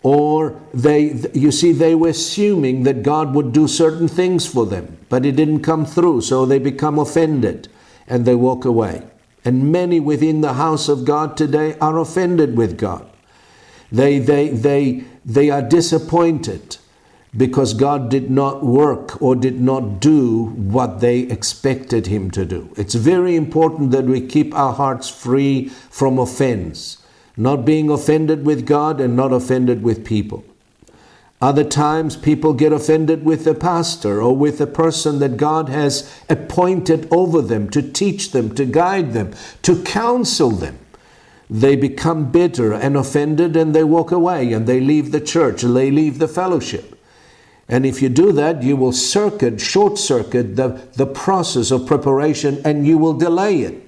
Or 0.01 0.61
they, 0.73 1.29
you 1.33 1.51
see, 1.51 1.73
they 1.73 1.93
were 1.93 2.09
assuming 2.09 2.83
that 2.83 3.03
God 3.03 3.33
would 3.33 3.51
do 3.51 3.67
certain 3.67 4.07
things 4.07 4.45
for 4.45 4.65
them, 4.65 4.97
but 5.09 5.25
it 5.25 5.35
didn't 5.35 5.61
come 5.61 5.85
through, 5.85 6.21
so 6.21 6.45
they 6.45 6.59
become 6.59 6.97
offended 6.97 7.67
and 8.07 8.25
they 8.25 8.35
walk 8.35 8.63
away. 8.63 9.03
And 9.43 9.71
many 9.71 9.99
within 9.99 10.41
the 10.41 10.53
house 10.53 10.87
of 10.87 11.05
God 11.05 11.35
today 11.35 11.77
are 11.79 11.97
offended 11.99 12.57
with 12.57 12.77
God. 12.77 13.09
They, 13.91 14.19
they, 14.19 14.49
they, 14.49 15.03
they 15.25 15.49
are 15.49 15.61
disappointed 15.61 16.77
because 17.35 17.73
God 17.73 18.09
did 18.09 18.31
not 18.31 18.63
work 18.63 19.21
or 19.21 19.35
did 19.35 19.61
not 19.61 19.99
do 19.99 20.45
what 20.45 20.99
they 20.99 21.19
expected 21.19 22.07
Him 22.07 22.31
to 22.31 22.45
do. 22.45 22.73
It's 22.75 22.95
very 22.95 23.35
important 23.35 23.91
that 23.91 24.05
we 24.05 24.25
keep 24.25 24.53
our 24.55 24.73
hearts 24.73 25.09
free 25.09 25.69
from 25.69 26.17
offense, 26.17 26.97
not 27.37 27.65
being 27.65 27.89
offended 27.89 28.45
with 28.45 28.65
God 28.65 28.99
and 28.99 29.15
not 29.15 29.31
offended 29.31 29.83
with 29.83 30.05
people. 30.05 30.43
Other 31.41 31.63
times, 31.63 32.17
people 32.17 32.53
get 32.53 32.73
offended 32.73 33.23
with 33.23 33.45
the 33.45 33.55
pastor 33.55 34.21
or 34.21 34.35
with 34.35 34.57
the 34.57 34.67
person 34.67 35.19
that 35.19 35.37
God 35.37 35.69
has 35.69 36.11
appointed 36.27 37.07
over 37.11 37.41
them 37.41 37.69
to 37.69 37.81
teach 37.81 38.31
them, 38.31 38.53
to 38.55 38.65
guide 38.65 39.13
them, 39.13 39.33
to 39.61 39.81
counsel 39.83 40.49
them. 40.49 40.79
They 41.49 41.75
become 41.75 42.31
bitter 42.31 42.73
and 42.73 42.95
offended 42.95 43.55
and 43.55 43.73
they 43.73 43.83
walk 43.83 44.11
away 44.11 44.53
and 44.53 44.67
they 44.67 44.79
leave 44.79 45.11
the 45.11 45.21
church 45.21 45.63
and 45.63 45.75
they 45.75 45.89
leave 45.89 46.19
the 46.19 46.27
fellowship. 46.27 46.95
And 47.67 47.85
if 47.85 48.01
you 48.01 48.09
do 48.09 48.31
that, 48.33 48.63
you 48.63 48.75
will 48.75 48.91
circuit, 48.91 49.61
short 49.61 49.97
circuit 49.97 50.55
the, 50.55 50.81
the 50.93 51.05
process 51.05 51.71
of 51.71 51.85
preparation 51.85 52.61
and 52.65 52.85
you 52.85 52.97
will 52.97 53.13
delay 53.13 53.61
it. 53.61 53.83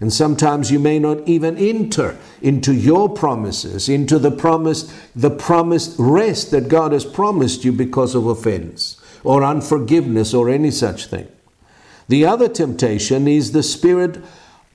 And 0.00 0.12
sometimes 0.12 0.70
you 0.70 0.80
may 0.80 0.98
not 0.98 1.28
even 1.28 1.56
enter 1.56 2.18
into 2.40 2.74
your 2.74 3.08
promises, 3.08 3.88
into 3.88 4.18
the 4.18 4.32
promised, 4.32 4.92
the 5.14 5.30
promised 5.30 5.94
rest 5.98 6.50
that 6.50 6.68
God 6.68 6.92
has 6.92 7.04
promised 7.04 7.64
you 7.64 7.70
because 7.70 8.14
of 8.14 8.26
offense 8.26 9.00
or 9.22 9.44
unforgiveness 9.44 10.34
or 10.34 10.50
any 10.50 10.72
such 10.72 11.06
thing. 11.06 11.28
The 12.08 12.26
other 12.26 12.48
temptation 12.48 13.28
is 13.28 13.52
the 13.52 13.62
spirit 13.62 14.18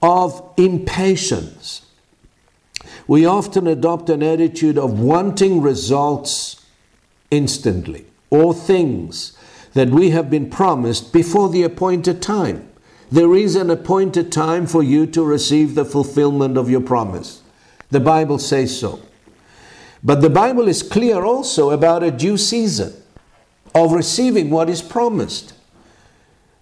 of 0.01 0.53
impatience. 0.56 1.87
We 3.07 3.25
often 3.25 3.67
adopt 3.67 4.09
an 4.09 4.21
attitude 4.21 4.77
of 4.77 4.99
wanting 4.99 5.61
results 5.61 6.65
instantly 7.31 8.05
or 8.29 8.53
things 8.53 9.37
that 9.73 9.89
we 9.89 10.09
have 10.09 10.29
been 10.29 10.49
promised 10.49 11.13
before 11.13 11.49
the 11.49 11.63
appointed 11.63 12.21
time. 12.21 12.67
There 13.11 13.33
is 13.33 13.55
an 13.55 13.69
appointed 13.69 14.31
time 14.31 14.67
for 14.67 14.83
you 14.83 15.05
to 15.07 15.23
receive 15.23 15.75
the 15.75 15.85
fulfillment 15.85 16.57
of 16.57 16.69
your 16.69 16.81
promise. 16.81 17.41
The 17.89 18.01
Bible 18.01 18.39
says 18.39 18.77
so. 18.77 18.99
But 20.03 20.21
the 20.21 20.29
Bible 20.29 20.67
is 20.67 20.83
clear 20.83 21.23
also 21.23 21.71
about 21.71 22.03
a 22.03 22.11
due 22.11 22.37
season 22.37 22.93
of 23.73 23.93
receiving 23.93 24.49
what 24.49 24.69
is 24.69 24.81
promised. 24.81 25.53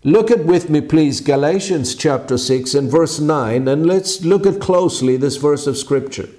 Look 0.05 0.29
at 0.29 0.45
with 0.45 0.69
me, 0.69 0.81
please, 0.81 1.19
Galatians 1.19 1.95
chapter 1.95 2.37
6 2.37 2.75
and 2.75 2.91
verse 2.91 3.19
9, 3.19 3.67
and 3.67 3.87
let's 3.87 4.23
look 4.23 4.45
at 4.45 4.61
closely 4.61 5.17
this 5.17 5.37
verse 5.37 5.65
of 5.65 5.79
Scripture. 5.79 6.29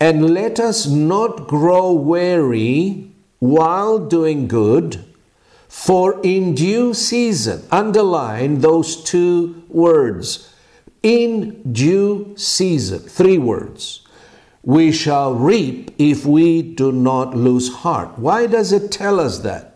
And 0.00 0.34
let 0.34 0.58
us 0.58 0.84
not 0.84 1.46
grow 1.46 1.92
weary 1.92 3.12
while 3.38 4.00
doing 4.00 4.48
good 4.48 5.04
for 5.68 6.20
in 6.24 6.56
due 6.56 6.92
season, 6.92 7.62
underline 7.70 8.62
those 8.62 9.04
two 9.04 9.62
words. 9.68 10.52
In 11.04 11.72
due 11.72 12.34
season, 12.36 12.98
three 12.98 13.38
words. 13.38 14.04
We 14.64 14.90
shall 14.90 15.36
reap 15.36 15.94
if 15.98 16.26
we 16.26 16.62
do 16.62 16.90
not 16.90 17.36
lose 17.36 17.72
heart. 17.72 18.18
Why 18.18 18.48
does 18.48 18.72
it 18.72 18.90
tell 18.90 19.20
us 19.20 19.38
that? 19.38 19.73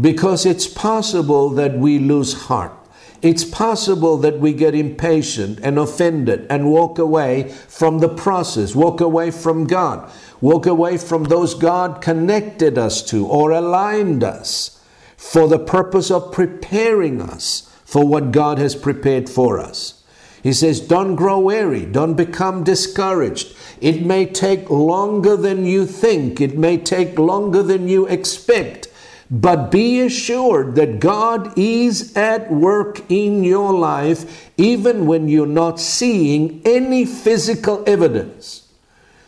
Because 0.00 0.46
it's 0.46 0.66
possible 0.66 1.50
that 1.50 1.76
we 1.76 1.98
lose 1.98 2.44
heart. 2.44 2.72
It's 3.20 3.44
possible 3.44 4.16
that 4.18 4.40
we 4.40 4.52
get 4.52 4.74
impatient 4.74 5.60
and 5.62 5.78
offended 5.78 6.46
and 6.50 6.70
walk 6.70 6.98
away 6.98 7.50
from 7.68 8.00
the 8.00 8.08
process, 8.08 8.74
walk 8.74 9.00
away 9.00 9.30
from 9.30 9.66
God, 9.66 10.10
walk 10.40 10.66
away 10.66 10.98
from 10.98 11.24
those 11.24 11.54
God 11.54 12.02
connected 12.02 12.76
us 12.76 13.00
to 13.10 13.24
or 13.26 13.52
aligned 13.52 14.24
us 14.24 14.80
for 15.16 15.46
the 15.46 15.58
purpose 15.58 16.10
of 16.10 16.32
preparing 16.32 17.22
us 17.22 17.72
for 17.84 18.04
what 18.04 18.32
God 18.32 18.58
has 18.58 18.74
prepared 18.74 19.28
for 19.28 19.60
us. 19.60 20.02
He 20.42 20.52
says, 20.52 20.80
Don't 20.80 21.14
grow 21.14 21.38
weary, 21.38 21.86
don't 21.86 22.14
become 22.14 22.64
discouraged. 22.64 23.56
It 23.80 24.04
may 24.04 24.26
take 24.26 24.68
longer 24.68 25.36
than 25.36 25.64
you 25.64 25.86
think, 25.86 26.40
it 26.40 26.58
may 26.58 26.78
take 26.78 27.18
longer 27.18 27.62
than 27.62 27.86
you 27.86 28.06
expect, 28.08 28.88
but 29.32 29.70
be 29.70 29.98
assured 30.02 30.74
that 30.74 31.00
God 31.00 31.56
is 31.56 32.14
at 32.14 32.52
work 32.52 33.00
in 33.10 33.42
your 33.42 33.72
life 33.72 34.50
even 34.58 35.06
when 35.06 35.26
you're 35.26 35.46
not 35.46 35.80
seeing 35.80 36.60
any 36.66 37.06
physical 37.06 37.82
evidence. 37.86 38.68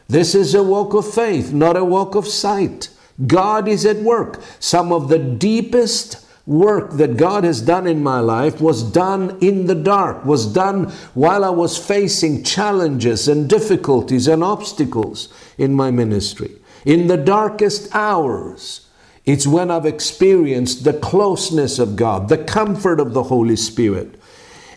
This 0.07 0.35
is 0.35 0.55
a 0.55 0.63
walk 0.63 0.93
of 0.93 1.11
faith, 1.11 1.55
not 1.55 1.79
a 1.79 1.85
walk 1.87 2.15
of 2.15 2.29
sight. 2.29 2.91
God 3.27 3.67
is 3.67 3.87
at 3.87 3.97
work. 3.97 4.43
Some 4.61 4.93
of 4.93 5.09
the 5.09 5.19
deepest 5.19 6.23
work 6.47 6.91
that 6.93 7.17
God 7.17 7.45
has 7.45 7.63
done 7.63 7.87
in 7.87 8.03
my 8.03 8.21
life 8.21 8.61
was 8.61 8.83
done 8.83 9.39
in 9.41 9.67
the 9.67 9.75
dark, 9.75 10.27
was 10.27 10.53
done 10.53 10.91
while 11.15 11.43
I 11.43 11.49
was 11.49 11.79
facing 11.79 12.45
challenges 12.45 13.27
and 13.27 13.49
difficulties 13.49 14.29
and 14.29 14.45
obstacles 14.45 15.33
in 15.57 15.73
my 15.73 15.91
ministry. 15.91 16.57
In 16.85 17.07
the 17.07 17.17
darkest 17.17 17.89
hours, 17.95 18.84
it's 19.25 19.47
when 19.47 19.71
I've 19.71 19.87
experienced 19.87 20.85
the 20.85 20.93
closeness 20.93 21.79
of 21.79 21.97
God, 21.97 22.29
the 22.29 22.39
comfort 22.39 23.01
of 23.01 23.15
the 23.15 23.25
Holy 23.25 23.57
Spirit, 23.57 24.21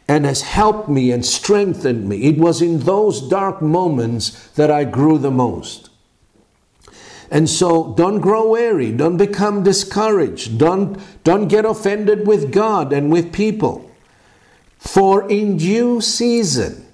and 0.07 0.25
has 0.25 0.41
helped 0.41 0.88
me 0.88 1.12
and 1.12 1.25
strengthened 1.25 2.07
me. 2.07 2.23
It 2.23 2.38
was 2.38 2.62
in 2.62 2.79
those 2.79 3.27
dark 3.27 3.62
moments 3.62 4.47
that 4.51 4.71
I 4.71 4.86
grew 4.86 5.17
the 5.17 5.31
most. 5.31 5.89
And 7.29 7.49
so 7.49 7.93
don't 7.95 8.21
grow 8.21 8.51
weary, 8.51 8.93
don't 8.93 9.17
become 9.17 9.63
discouraged, 9.63 10.57
don't, 10.57 10.97
don't 11.25 11.49
get 11.49 11.65
offended 11.65 12.25
with 12.25 12.53
God 12.53 12.93
and 12.93 13.12
with 13.12 13.33
people. 13.33 13.91
For 14.77 15.29
in 15.29 15.57
due 15.57 15.99
season, 15.99 16.86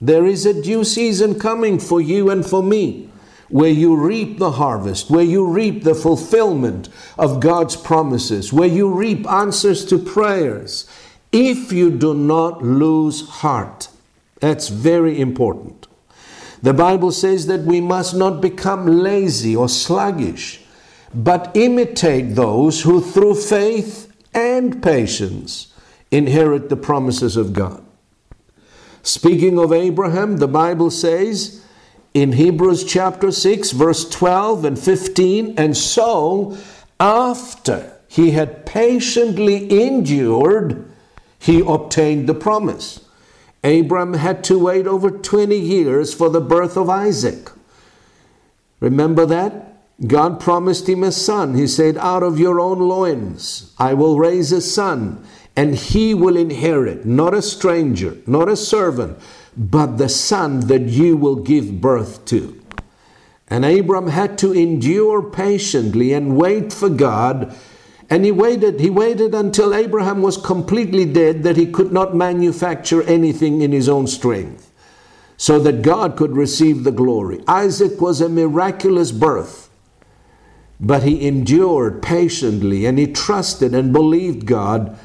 there 0.00 0.26
is 0.26 0.46
a 0.46 0.62
due 0.62 0.84
season 0.84 1.40
coming 1.40 1.80
for 1.80 2.00
you 2.00 2.30
and 2.30 2.46
for 2.46 2.62
me, 2.62 3.10
where 3.48 3.70
you 3.70 3.96
reap 3.96 4.38
the 4.38 4.52
harvest, 4.52 5.10
where 5.10 5.24
you 5.24 5.46
reap 5.46 5.84
the 5.84 5.94
fulfillment 5.94 6.88
of 7.18 7.40
God's 7.40 7.76
promises, 7.76 8.52
where 8.52 8.68
you 8.68 8.92
reap 8.92 9.26
answers 9.30 9.84
to 9.86 9.98
prayers, 9.98 10.88
if 11.32 11.72
you 11.72 11.90
do 11.90 12.14
not 12.14 12.62
lose 12.62 13.28
heart. 13.28 13.88
That's 14.40 14.68
very 14.68 15.20
important. 15.20 15.86
The 16.62 16.74
Bible 16.74 17.12
says 17.12 17.46
that 17.46 17.62
we 17.62 17.80
must 17.80 18.14
not 18.14 18.40
become 18.40 18.86
lazy 18.86 19.54
or 19.54 19.68
sluggish, 19.68 20.62
but 21.12 21.50
imitate 21.54 22.34
those 22.34 22.82
who 22.82 23.00
through 23.00 23.34
faith 23.34 24.12
and 24.32 24.82
patience 24.82 25.72
inherit 26.10 26.68
the 26.68 26.76
promises 26.76 27.36
of 27.36 27.52
God. 27.52 27.84
Speaking 29.02 29.58
of 29.58 29.72
Abraham, 29.72 30.38
the 30.38 30.48
Bible 30.48 30.90
says 30.90 31.63
in 32.14 32.32
Hebrews 32.32 32.84
chapter 32.84 33.32
6, 33.32 33.72
verse 33.72 34.08
12 34.08 34.64
and 34.64 34.78
15, 34.78 35.54
and 35.58 35.76
so 35.76 36.56
after 37.00 37.92
he 38.06 38.30
had 38.30 38.64
patiently 38.64 39.82
endured, 39.82 40.88
he 41.40 41.60
obtained 41.60 42.28
the 42.28 42.34
promise. 42.34 43.04
Abram 43.64 44.14
had 44.14 44.44
to 44.44 44.58
wait 44.58 44.86
over 44.86 45.10
20 45.10 45.58
years 45.58 46.14
for 46.14 46.30
the 46.30 46.40
birth 46.40 46.76
of 46.76 46.88
Isaac. 46.88 47.50
Remember 48.78 49.26
that? 49.26 49.72
God 50.06 50.38
promised 50.38 50.88
him 50.88 51.02
a 51.02 51.10
son. 51.10 51.54
He 51.54 51.66
said, 51.66 51.96
Out 51.96 52.22
of 52.22 52.38
your 52.38 52.60
own 52.60 52.78
loins 52.78 53.74
I 53.78 53.94
will 53.94 54.18
raise 54.18 54.52
a 54.52 54.60
son, 54.60 55.24
and 55.56 55.74
he 55.74 56.14
will 56.14 56.36
inherit, 56.36 57.04
not 57.04 57.34
a 57.34 57.42
stranger, 57.42 58.18
not 58.26 58.48
a 58.48 58.56
servant, 58.56 59.18
but 59.56 59.98
the 59.98 60.08
son 60.08 60.60
that 60.68 60.82
you 60.82 61.16
will 61.16 61.36
give 61.36 61.80
birth 61.80 62.24
to. 62.26 62.60
And 63.48 63.64
Abram 63.64 64.08
had 64.08 64.38
to 64.38 64.52
endure 64.52 65.22
patiently 65.22 66.12
and 66.12 66.36
wait 66.36 66.72
for 66.72 66.88
God. 66.88 67.54
And 68.10 68.24
he 68.24 68.32
waited, 68.32 68.80
he 68.80 68.90
waited 68.90 69.34
until 69.34 69.74
Abraham 69.74 70.22
was 70.22 70.36
completely 70.36 71.04
dead 71.04 71.42
that 71.42 71.56
he 71.56 71.66
could 71.66 71.92
not 71.92 72.16
manufacture 72.16 73.02
anything 73.02 73.62
in 73.62 73.72
his 73.72 73.88
own 73.88 74.06
strength, 74.06 74.70
so 75.36 75.58
that 75.60 75.82
God 75.82 76.16
could 76.16 76.36
receive 76.36 76.84
the 76.84 76.92
glory. 76.92 77.42
Isaac 77.46 78.00
was 78.00 78.20
a 78.20 78.28
miraculous 78.28 79.12
birth, 79.12 79.70
but 80.80 81.02
he 81.02 81.26
endured 81.26 82.02
patiently 82.02 82.86
and 82.86 82.98
he 82.98 83.06
trusted 83.06 83.74
and 83.74 83.92
believed 83.92 84.46
God 84.46 84.98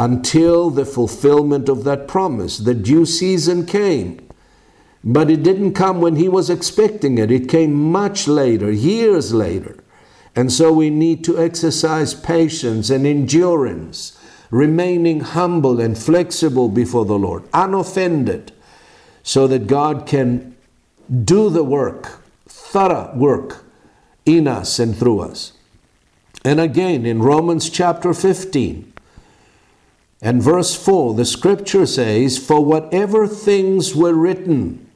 until 0.00 0.70
the 0.70 0.86
fulfillment 0.86 1.68
of 1.68 1.84
that 1.84 2.08
promise. 2.08 2.56
The 2.56 2.74
due 2.74 3.04
season 3.04 3.66
came. 3.66 4.26
But 5.04 5.30
it 5.30 5.42
didn't 5.42 5.74
come 5.74 6.00
when 6.00 6.16
he 6.16 6.26
was 6.26 6.48
expecting 6.48 7.18
it. 7.18 7.30
It 7.30 7.50
came 7.50 7.74
much 7.74 8.26
later, 8.26 8.72
years 8.72 9.34
later. 9.34 9.76
And 10.34 10.50
so 10.50 10.72
we 10.72 10.88
need 10.88 11.22
to 11.24 11.38
exercise 11.38 12.14
patience 12.14 12.88
and 12.88 13.06
endurance, 13.06 14.18
remaining 14.50 15.20
humble 15.20 15.78
and 15.80 15.98
flexible 15.98 16.70
before 16.70 17.04
the 17.04 17.18
Lord, 17.18 17.44
unoffended, 17.52 18.52
so 19.22 19.46
that 19.48 19.66
God 19.66 20.06
can 20.06 20.56
do 21.24 21.50
the 21.50 21.64
work, 21.64 22.22
thorough 22.48 23.12
work 23.14 23.66
in 24.24 24.48
us 24.48 24.78
and 24.78 24.96
through 24.96 25.20
us. 25.20 25.52
And 26.42 26.58
again, 26.58 27.04
in 27.04 27.20
Romans 27.20 27.68
chapter 27.68 28.14
15 28.14 28.89
and 30.22 30.42
verse 30.42 30.74
4, 30.74 31.14
the 31.14 31.24
scripture 31.24 31.86
says, 31.86 32.36
For 32.36 32.64
whatever 32.64 33.26
things 33.26 33.94
were 33.94 34.14
written, 34.14 34.90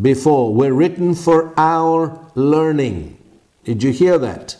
before 0.00 0.54
were 0.54 0.72
written 0.72 1.14
for 1.14 1.52
our 1.56 2.30
learning. 2.34 3.18
Did 3.64 3.82
you 3.82 3.90
hear 3.92 4.18
that? 4.18 4.56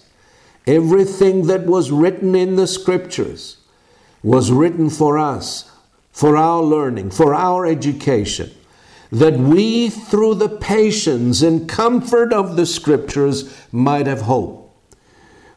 Everything 0.66 1.46
that 1.46 1.66
was 1.66 1.90
written 1.90 2.34
in 2.34 2.56
the 2.56 2.66
scriptures 2.66 3.58
was 4.22 4.50
written 4.50 4.88
for 4.90 5.18
us, 5.18 5.70
for 6.10 6.36
our 6.36 6.62
learning, 6.62 7.10
for 7.10 7.34
our 7.34 7.66
education, 7.66 8.50
that 9.12 9.34
we, 9.34 9.90
through 9.90 10.34
the 10.36 10.48
patience 10.48 11.42
and 11.42 11.68
comfort 11.68 12.32
of 12.32 12.56
the 12.56 12.66
scriptures, 12.66 13.54
might 13.70 14.06
have 14.06 14.22
hope. 14.22 14.63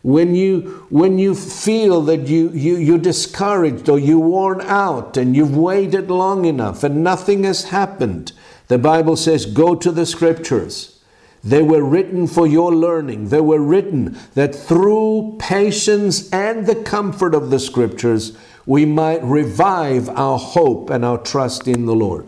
When 0.07 0.35
you, 0.35 0.85
when 0.89 1.19
you 1.19 1.35
feel 1.35 2.01
that 2.03 2.29
you, 2.29 2.49
you, 2.51 2.77
you're 2.77 2.97
discouraged 2.97 3.89
or 3.89 3.99
you're 3.99 4.17
worn 4.17 4.61
out 4.61 5.17
and 5.17 5.35
you've 5.35 5.57
waited 5.57 6.09
long 6.09 6.45
enough 6.45 6.85
and 6.85 7.03
nothing 7.03 7.43
has 7.43 7.65
happened, 7.65 8.31
the 8.69 8.77
Bible 8.77 9.17
says, 9.17 9.45
Go 9.45 9.75
to 9.75 9.91
the 9.91 10.05
scriptures. 10.05 11.01
They 11.43 11.61
were 11.61 11.83
written 11.83 12.25
for 12.25 12.47
your 12.47 12.73
learning. 12.73 13.27
They 13.27 13.41
were 13.41 13.59
written 13.59 14.17
that 14.33 14.55
through 14.55 15.39
patience 15.41 16.31
and 16.31 16.65
the 16.65 16.75
comfort 16.75 17.35
of 17.35 17.49
the 17.49 17.59
scriptures, 17.59 18.37
we 18.65 18.85
might 18.85 19.21
revive 19.25 20.07
our 20.07 20.39
hope 20.39 20.89
and 20.89 21.03
our 21.03 21.17
trust 21.17 21.67
in 21.67 21.85
the 21.85 21.95
Lord. 21.95 22.25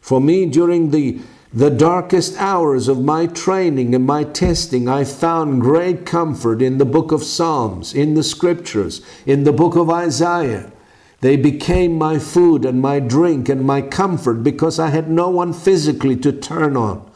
For 0.00 0.18
me, 0.18 0.46
during 0.46 0.92
the, 0.92 1.20
the 1.52 1.70
darkest 1.70 2.36
hours 2.38 2.88
of 2.88 3.02
my 3.02 3.26
training 3.26 3.94
and 3.94 4.04
my 4.04 4.24
testing, 4.24 4.88
I 4.88 5.04
found 5.04 5.60
great 5.60 6.04
comfort 6.04 6.60
in 6.60 6.78
the 6.78 6.84
book 6.84 7.12
of 7.12 7.22
Psalms, 7.22 7.94
in 7.94 8.14
the 8.14 8.22
scriptures, 8.22 9.00
in 9.24 9.44
the 9.44 9.52
book 9.52 9.76
of 9.76 9.88
Isaiah. 9.88 10.72
They 11.20 11.36
became 11.36 11.96
my 11.96 12.18
food 12.18 12.64
and 12.64 12.80
my 12.80 13.00
drink 13.00 13.48
and 13.48 13.64
my 13.64 13.80
comfort 13.80 14.42
because 14.42 14.78
I 14.78 14.88
had 14.88 15.08
no 15.10 15.30
one 15.30 15.52
physically 15.52 16.16
to 16.16 16.32
turn 16.32 16.76
on, 16.76 17.10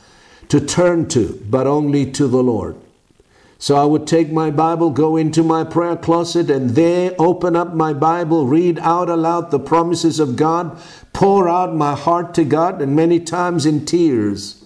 to 0.49 0.61
turn 0.61 1.09
to, 1.09 1.45
but 1.51 1.67
only 1.67 2.11
to 2.13 2.27
the 2.27 2.43
Lord. 2.43 2.77
So 3.61 3.77
I 3.77 3.85
would 3.85 4.07
take 4.07 4.33
my 4.33 4.51
Bible, 4.51 4.89
go 4.89 5.19
into 5.19 5.43
my 5.43 5.65
prayer 5.65 5.95
closet, 5.95 6.49
and 6.49 6.71
there 6.71 7.15
open 7.19 7.55
up 7.55 7.75
my 7.75 7.93
Bible, 7.93 8.47
read 8.47 8.79
out 8.79 9.11
aloud 9.11 9.51
the 9.51 9.59
promises 9.59 10.19
of 10.19 10.35
God, 10.35 10.81
pour 11.13 11.47
out 11.47 11.77
my 11.77 11.95
heart 11.95 12.33
to 12.35 12.45
God, 12.45 12.81
and 12.81 12.97
many 12.97 13.21
times 13.21 13.67
in 13.67 13.85
tears. 13.85 14.65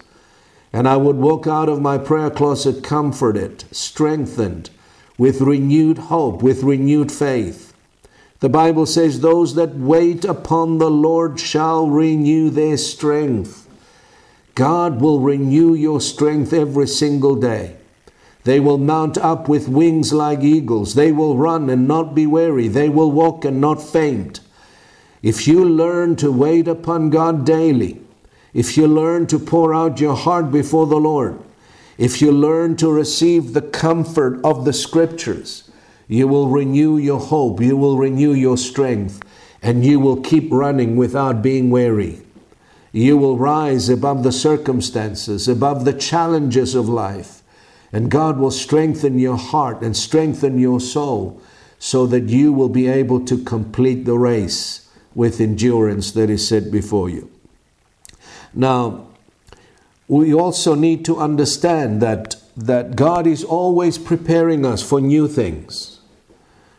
And 0.72 0.86
I 0.86 0.96
would 0.96 1.16
walk 1.16 1.48
out 1.48 1.68
of 1.68 1.82
my 1.82 1.98
prayer 1.98 2.30
closet 2.30 2.84
comforted, 2.84 3.64
strengthened, 3.74 4.70
with 5.18 5.40
renewed 5.40 5.98
hope, 5.98 6.40
with 6.40 6.62
renewed 6.62 7.10
faith. 7.10 7.74
The 8.38 8.48
Bible 8.48 8.86
says, 8.86 9.20
Those 9.20 9.56
that 9.56 9.74
wait 9.74 10.24
upon 10.24 10.78
the 10.78 10.90
Lord 10.90 11.40
shall 11.40 11.88
renew 11.88 12.48
their 12.48 12.76
strength. 12.76 13.68
God 14.54 15.00
will 15.00 15.18
renew 15.18 15.74
your 15.74 16.00
strength 16.00 16.52
every 16.52 16.86
single 16.86 17.34
day. 17.34 17.78
They 18.44 18.60
will 18.60 18.78
mount 18.78 19.18
up 19.18 19.48
with 19.48 19.68
wings 19.68 20.12
like 20.12 20.42
eagles. 20.42 20.94
They 20.94 21.12
will 21.12 21.36
run 21.36 21.70
and 21.70 21.88
not 21.88 22.14
be 22.14 22.26
weary. 22.26 22.68
They 22.68 22.88
will 22.88 23.10
walk 23.10 23.44
and 23.44 23.60
not 23.60 23.82
faint. 23.82 24.40
If 25.22 25.48
you 25.48 25.64
learn 25.64 26.16
to 26.16 26.30
wait 26.30 26.68
upon 26.68 27.08
God 27.08 27.46
daily, 27.46 28.00
if 28.52 28.76
you 28.76 28.86
learn 28.86 29.26
to 29.28 29.38
pour 29.38 29.74
out 29.74 29.98
your 29.98 30.14
heart 30.14 30.50
before 30.50 30.86
the 30.86 31.00
Lord, 31.00 31.40
if 31.96 32.20
you 32.20 32.30
learn 32.30 32.76
to 32.76 32.92
receive 32.92 33.52
the 33.52 33.62
comfort 33.62 34.38
of 34.44 34.66
the 34.66 34.72
scriptures, 34.74 35.70
you 36.06 36.28
will 36.28 36.48
renew 36.48 36.98
your 36.98 37.20
hope, 37.20 37.62
you 37.62 37.76
will 37.76 37.96
renew 37.96 38.32
your 38.32 38.58
strength, 38.58 39.22
and 39.62 39.86
you 39.86 39.98
will 39.98 40.20
keep 40.20 40.52
running 40.52 40.96
without 40.96 41.40
being 41.40 41.70
weary. 41.70 42.20
You 42.92 43.16
will 43.16 43.38
rise 43.38 43.88
above 43.88 44.22
the 44.22 44.32
circumstances, 44.32 45.48
above 45.48 45.84
the 45.84 45.94
challenges 45.94 46.74
of 46.74 46.88
life, 46.88 47.42
and 47.94 48.10
God 48.10 48.38
will 48.38 48.50
strengthen 48.50 49.20
your 49.20 49.36
heart 49.36 49.80
and 49.80 49.96
strengthen 49.96 50.58
your 50.58 50.80
soul 50.80 51.40
so 51.78 52.06
that 52.08 52.28
you 52.28 52.52
will 52.52 52.68
be 52.68 52.88
able 52.88 53.24
to 53.24 53.38
complete 53.44 54.04
the 54.04 54.18
race 54.18 54.90
with 55.14 55.40
endurance 55.40 56.10
that 56.10 56.28
is 56.28 56.48
set 56.48 56.72
before 56.72 57.08
you. 57.08 57.30
Now, 58.52 59.06
we 60.08 60.34
also 60.34 60.74
need 60.74 61.04
to 61.04 61.18
understand 61.18 62.02
that, 62.02 62.34
that 62.56 62.96
God 62.96 63.28
is 63.28 63.44
always 63.44 63.96
preparing 63.96 64.66
us 64.66 64.82
for 64.82 65.00
new 65.00 65.28
things 65.28 66.00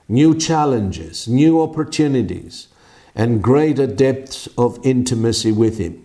new 0.10 0.38
challenges, 0.38 1.28
new 1.30 1.62
opportunities, 1.62 2.68
and 3.16 3.42
greater 3.42 3.88
depths 3.88 4.48
of 4.58 4.78
intimacy 4.84 5.52
with 5.52 5.80
Him. 5.80 6.05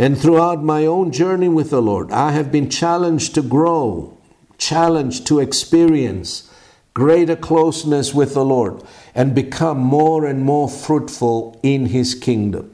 And 0.00 0.16
throughout 0.16 0.64
my 0.64 0.86
own 0.86 1.12
journey 1.12 1.50
with 1.50 1.68
the 1.68 1.82
Lord, 1.82 2.10
I 2.10 2.30
have 2.30 2.50
been 2.50 2.70
challenged 2.70 3.34
to 3.34 3.42
grow, 3.42 4.16
challenged 4.56 5.26
to 5.26 5.40
experience 5.40 6.50
greater 6.94 7.36
closeness 7.36 8.14
with 8.14 8.32
the 8.32 8.42
Lord, 8.42 8.82
and 9.14 9.34
become 9.34 9.76
more 9.76 10.24
and 10.24 10.42
more 10.42 10.70
fruitful 10.70 11.60
in 11.62 11.84
His 11.84 12.14
kingdom. 12.14 12.72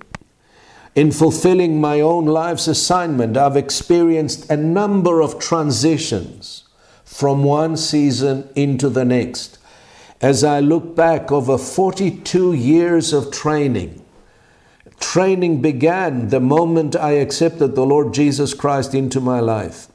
In 0.95 1.11
fulfilling 1.11 1.81
my 1.81 2.01
own 2.01 2.27
life's 2.27 2.69
assignment, 2.69 3.37
I've 3.37 3.57
experienced 3.57 4.49
a 4.49 4.57
number 4.57 5.21
of 5.21 5.41
transitions 5.41 6.63
from 7.05 7.43
one 7.43 7.77
season 7.77 8.49
into 8.55 8.89
the 8.89 9.05
next 9.05 9.59
as 10.21 10.45
I 10.45 10.61
look 10.61 10.95
back 10.95 11.33
over 11.33 11.59
42 11.59 12.53
years 12.53 13.13
of 13.13 13.33
training. 13.33 14.06
Training 15.01 15.61
began 15.61 16.29
the 16.29 16.41
moment 16.41 16.97
I 16.97 17.13
accepted 17.13 17.75
the 17.75 17.87
Lord 17.87 18.15
Jesus 18.15 18.55
Christ 18.55 18.95
into 18.95 19.21
my 19.21 19.41
life. 19.41 19.89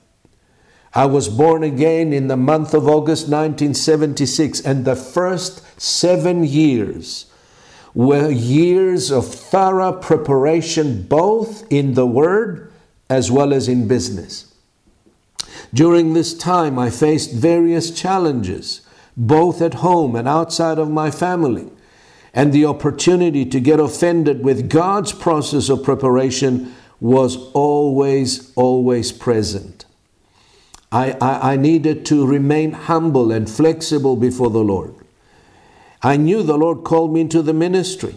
I 0.93 1.05
was 1.05 1.29
born 1.29 1.63
again 1.63 2.11
in 2.11 2.27
the 2.27 2.37
month 2.37 2.73
of 2.73 2.87
August 2.87 3.23
1976, 3.23 4.59
and 4.61 4.83
the 4.83 4.95
first 4.95 5.61
seven 5.79 6.43
years 6.43 7.27
were 7.93 8.29
years 8.29 9.11
of 9.11 9.27
thorough 9.27 9.93
preparation, 9.93 11.03
both 11.03 11.65
in 11.71 11.93
the 11.93 12.05
Word 12.05 12.71
as 13.09 13.31
well 13.31 13.53
as 13.53 13.67
in 13.67 13.87
business. 13.87 14.53
During 15.73 16.13
this 16.13 16.33
time, 16.33 16.77
I 16.77 16.89
faced 16.89 17.33
various 17.33 17.91
challenges 17.91 18.81
both 19.17 19.61
at 19.61 19.75
home 19.75 20.15
and 20.15 20.27
outside 20.27 20.79
of 20.79 20.89
my 20.89 21.11
family. 21.11 21.69
And 22.33 22.53
the 22.53 22.65
opportunity 22.65 23.45
to 23.45 23.59
get 23.59 23.79
offended 23.79 24.43
with 24.43 24.69
God's 24.69 25.11
process 25.11 25.69
of 25.69 25.83
preparation 25.83 26.73
was 26.99 27.35
always, 27.53 28.53
always 28.55 29.11
present. 29.11 29.85
I, 30.91 31.11
I, 31.21 31.53
I, 31.53 31.55
needed 31.55 32.05
to 32.07 32.27
remain 32.27 32.73
humble 32.73 33.31
and 33.31 33.49
flexible 33.49 34.15
before 34.15 34.49
the 34.49 34.63
Lord. 34.63 34.93
I 36.03 36.17
knew 36.17 36.43
the 36.43 36.57
Lord 36.57 36.83
called 36.83 37.13
me 37.13 37.21
into 37.21 37.41
the 37.41 37.53
ministry. 37.53 38.15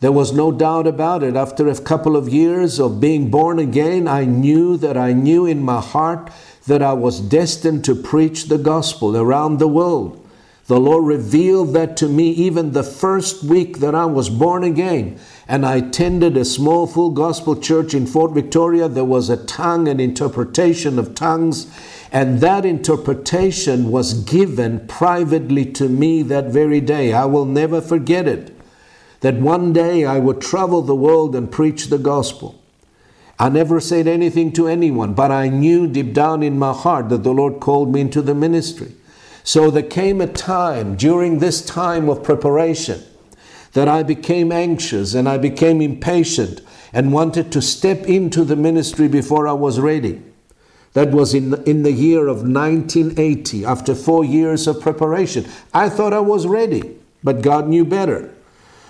There 0.00 0.12
was 0.12 0.32
no 0.32 0.52
doubt 0.52 0.86
about 0.86 1.24
it. 1.24 1.34
After 1.34 1.68
a 1.68 1.80
couple 1.80 2.16
of 2.16 2.28
years 2.28 2.78
of 2.78 3.00
being 3.00 3.30
born 3.30 3.58
again, 3.58 4.06
I 4.06 4.24
knew 4.24 4.76
that 4.76 4.96
I 4.96 5.12
knew 5.12 5.44
in 5.44 5.62
my 5.62 5.80
heart 5.80 6.30
that 6.66 6.82
I 6.82 6.92
was 6.92 7.20
destined 7.20 7.84
to 7.86 7.96
preach 7.96 8.44
the 8.44 8.58
gospel 8.58 9.16
around 9.16 9.58
the 9.58 9.68
world 9.68 10.24
The 10.68 10.78
Lord 10.78 11.06
revealed 11.06 11.72
that 11.72 11.96
to 11.96 12.08
me 12.08 12.28
even 12.28 12.72
the 12.72 12.82
first 12.82 13.42
week 13.42 13.78
that 13.78 13.94
I 13.94 14.04
was 14.04 14.28
born 14.28 14.62
again. 14.62 15.18
And 15.48 15.64
I 15.64 15.76
attended 15.76 16.36
a 16.36 16.44
small 16.44 16.86
full 16.86 17.08
gospel 17.08 17.56
church 17.58 17.94
in 17.94 18.06
Fort 18.06 18.32
Victoria. 18.32 18.86
There 18.86 19.02
was 19.02 19.30
a 19.30 19.42
tongue, 19.46 19.88
an 19.88 19.98
interpretation 19.98 20.98
of 20.98 21.14
tongues. 21.14 21.74
And 22.12 22.42
that 22.42 22.66
interpretation 22.66 23.90
was 23.90 24.12
given 24.24 24.86
privately 24.88 25.64
to 25.72 25.88
me 25.88 26.20
that 26.24 26.48
very 26.48 26.82
day. 26.82 27.14
I 27.14 27.24
will 27.24 27.46
never 27.46 27.80
forget 27.80 28.28
it. 28.28 28.54
That 29.20 29.36
one 29.36 29.72
day 29.72 30.04
I 30.04 30.18
would 30.18 30.42
travel 30.42 30.82
the 30.82 30.94
world 30.94 31.34
and 31.34 31.50
preach 31.50 31.86
the 31.86 31.96
gospel. 31.96 32.60
I 33.38 33.48
never 33.48 33.80
said 33.80 34.06
anything 34.06 34.52
to 34.52 34.68
anyone, 34.68 35.14
but 35.14 35.32
I 35.32 35.48
knew 35.48 35.86
deep 35.86 36.12
down 36.12 36.42
in 36.42 36.58
my 36.58 36.74
heart 36.74 37.08
that 37.08 37.22
the 37.22 37.32
Lord 37.32 37.58
called 37.58 37.90
me 37.90 38.02
into 38.02 38.20
the 38.20 38.34
ministry. 38.34 38.92
So 39.48 39.70
there 39.70 39.82
came 39.82 40.20
a 40.20 40.26
time 40.26 40.94
during 40.94 41.38
this 41.38 41.64
time 41.64 42.10
of 42.10 42.22
preparation 42.22 43.02
that 43.72 43.88
I 43.88 44.02
became 44.02 44.52
anxious 44.52 45.14
and 45.14 45.26
I 45.26 45.38
became 45.38 45.80
impatient 45.80 46.60
and 46.92 47.14
wanted 47.14 47.50
to 47.52 47.62
step 47.62 48.04
into 48.04 48.44
the 48.44 48.56
ministry 48.56 49.08
before 49.08 49.48
I 49.48 49.54
was 49.54 49.80
ready. 49.80 50.20
That 50.92 51.12
was 51.12 51.32
in, 51.32 51.54
in 51.64 51.82
the 51.82 51.92
year 51.92 52.28
of 52.28 52.46
1980, 52.46 53.64
after 53.64 53.94
four 53.94 54.22
years 54.22 54.66
of 54.66 54.82
preparation. 54.82 55.46
I 55.72 55.88
thought 55.88 56.12
I 56.12 56.20
was 56.20 56.46
ready, 56.46 56.98
but 57.24 57.40
God 57.40 57.68
knew 57.68 57.86
better. 57.86 58.34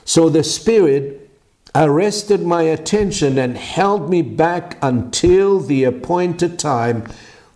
So 0.04 0.28
the 0.28 0.42
Spirit 0.42 1.30
arrested 1.72 2.44
my 2.44 2.62
attention 2.62 3.38
and 3.38 3.56
held 3.56 4.10
me 4.10 4.22
back 4.22 4.76
until 4.82 5.60
the 5.60 5.84
appointed 5.84 6.58
time, 6.58 7.06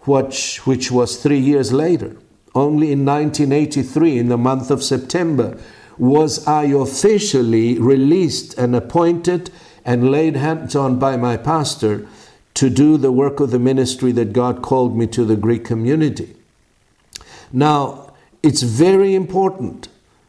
which, 0.02 0.64
which 0.68 0.92
was 0.92 1.20
three 1.20 1.40
years 1.40 1.72
later. 1.72 2.16
Only 2.54 2.92
in 2.92 3.04
1983, 3.04 4.18
in 4.18 4.28
the 4.28 4.36
month 4.36 4.70
of 4.70 4.82
September, 4.82 5.58
was 5.98 6.46
I 6.46 6.64
officially 6.64 7.78
released 7.78 8.58
and 8.58 8.74
appointed 8.74 9.50
and 9.84 10.10
laid 10.10 10.36
hands 10.36 10.76
on 10.76 10.98
by 10.98 11.16
my 11.16 11.36
pastor 11.36 12.06
to 12.54 12.68
do 12.68 12.96
the 12.96 13.12
work 13.12 13.40
of 13.40 13.50
the 13.50 13.58
ministry 13.58 14.12
that 14.12 14.32
God 14.32 14.62
called 14.62 14.96
me 14.96 15.06
to 15.08 15.24
the 15.24 15.36
Greek 15.36 15.64
community. 15.64 16.36
Now, 17.52 18.14
it's 18.42 18.62
very 18.62 19.14
important 19.14 19.88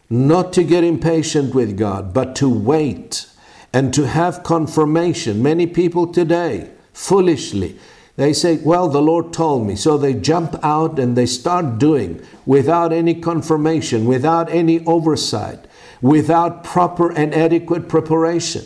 not 0.09 0.53
to 0.53 0.63
get 0.63 0.83
impatient 0.83 1.53
with 1.55 1.77
God, 1.77 2.13
but 2.13 2.35
to 2.37 2.49
wait 2.49 3.27
and 3.73 3.93
to 3.93 4.07
have 4.07 4.43
confirmation. 4.43 5.41
Many 5.41 5.65
people 5.65 6.07
today, 6.07 6.69
foolishly, 6.93 7.79
they 8.15 8.33
say, 8.33 8.57
Well, 8.57 8.89
the 8.89 9.01
Lord 9.01 9.33
told 9.33 9.65
me. 9.65 9.75
So 9.75 9.97
they 9.97 10.13
jump 10.13 10.55
out 10.63 10.99
and 10.99 11.15
they 11.15 11.25
start 11.25 11.79
doing 11.79 12.21
without 12.45 12.93
any 12.93 13.15
confirmation, 13.15 14.05
without 14.05 14.49
any 14.49 14.85
oversight, 14.85 15.65
without 16.01 16.63
proper 16.63 17.11
and 17.11 17.33
adequate 17.33 17.89
preparation. 17.89 18.65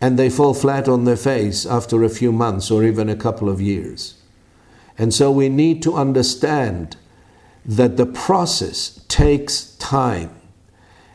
And 0.00 0.18
they 0.18 0.30
fall 0.30 0.54
flat 0.54 0.88
on 0.88 1.04
their 1.04 1.16
face 1.16 1.66
after 1.66 2.02
a 2.02 2.08
few 2.08 2.32
months 2.32 2.70
or 2.70 2.84
even 2.84 3.08
a 3.08 3.16
couple 3.16 3.48
of 3.48 3.60
years. 3.60 4.14
And 4.96 5.14
so 5.14 5.30
we 5.30 5.48
need 5.48 5.82
to 5.84 5.94
understand 5.94 6.96
that 7.64 7.96
the 7.96 8.06
process 8.06 9.04
takes 9.08 9.76
time. 9.76 10.30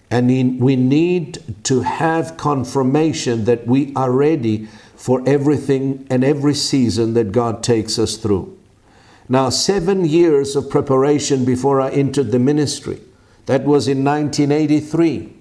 And 0.09 0.27
we 0.61 0.75
need 0.75 1.43
to 1.63 1.81
have 1.81 2.37
confirmation 2.37 3.45
that 3.45 3.65
we 3.65 3.93
are 3.95 4.11
ready 4.11 4.67
for 5.03 5.21
everything 5.27 6.07
and 6.09 6.23
every 6.23 6.53
season 6.53 7.13
that 7.13 7.33
God 7.33 7.61
takes 7.61 7.99
us 7.99 8.15
through. 8.15 8.57
Now, 9.27 9.49
seven 9.49 10.05
years 10.05 10.55
of 10.55 10.69
preparation 10.69 11.43
before 11.43 11.81
I 11.81 11.89
entered 11.89 12.31
the 12.31 12.39
ministry. 12.39 13.01
That 13.47 13.65
was 13.65 13.89
in 13.89 14.05
1983. 14.05 15.33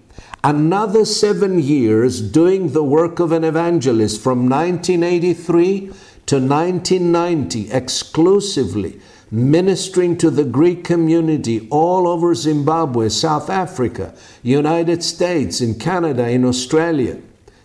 Another 0.43 1.05
seven 1.05 1.61
years 1.61 2.21
doing 2.21 2.73
the 2.73 2.83
work 2.83 3.21
of 3.21 3.31
an 3.31 3.45
evangelist 3.45 4.21
from 4.21 4.49
1983 4.49 5.93
to 6.27 6.41
1990 6.41 7.71
exclusively 7.71 9.01
ministering 9.31 10.17
to 10.17 10.31
the 10.31 10.45
Greek 10.45 10.83
community 10.83 11.69
all 11.71 12.09
over 12.09 12.35
Zimbabwe, 12.35 13.09
South 13.09 13.49
Africa, 13.49 14.13
United 14.43 15.05
States, 15.05 15.61
in 15.61 15.79
Canada, 15.79 16.29
in 16.29 16.45
Australia 16.45 17.17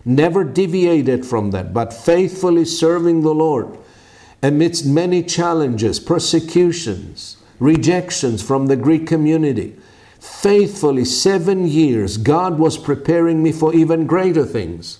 never 0.07 0.43
deviated 0.43 1.25
from 1.25 1.51
that, 1.51 1.73
but 1.73 1.93
faithfully 1.93 2.65
serving 2.65 3.21
the 3.21 3.33
Lord 3.33 3.77
amidst 4.41 4.85
many 4.85 5.21
challenges, 5.23 5.99
persecutions, 5.99 7.37
rejections 7.59 8.41
from 8.41 8.67
the 8.67 8.75
Greek 8.75 9.05
community. 9.05 9.75
Faithfully, 10.19 11.05
seven 11.05 11.67
years, 11.67 12.17
God 12.17 12.57
was 12.57 12.77
preparing 12.77 13.43
me 13.43 13.51
for 13.51 13.73
even 13.73 14.07
greater 14.07 14.45
things. 14.45 14.99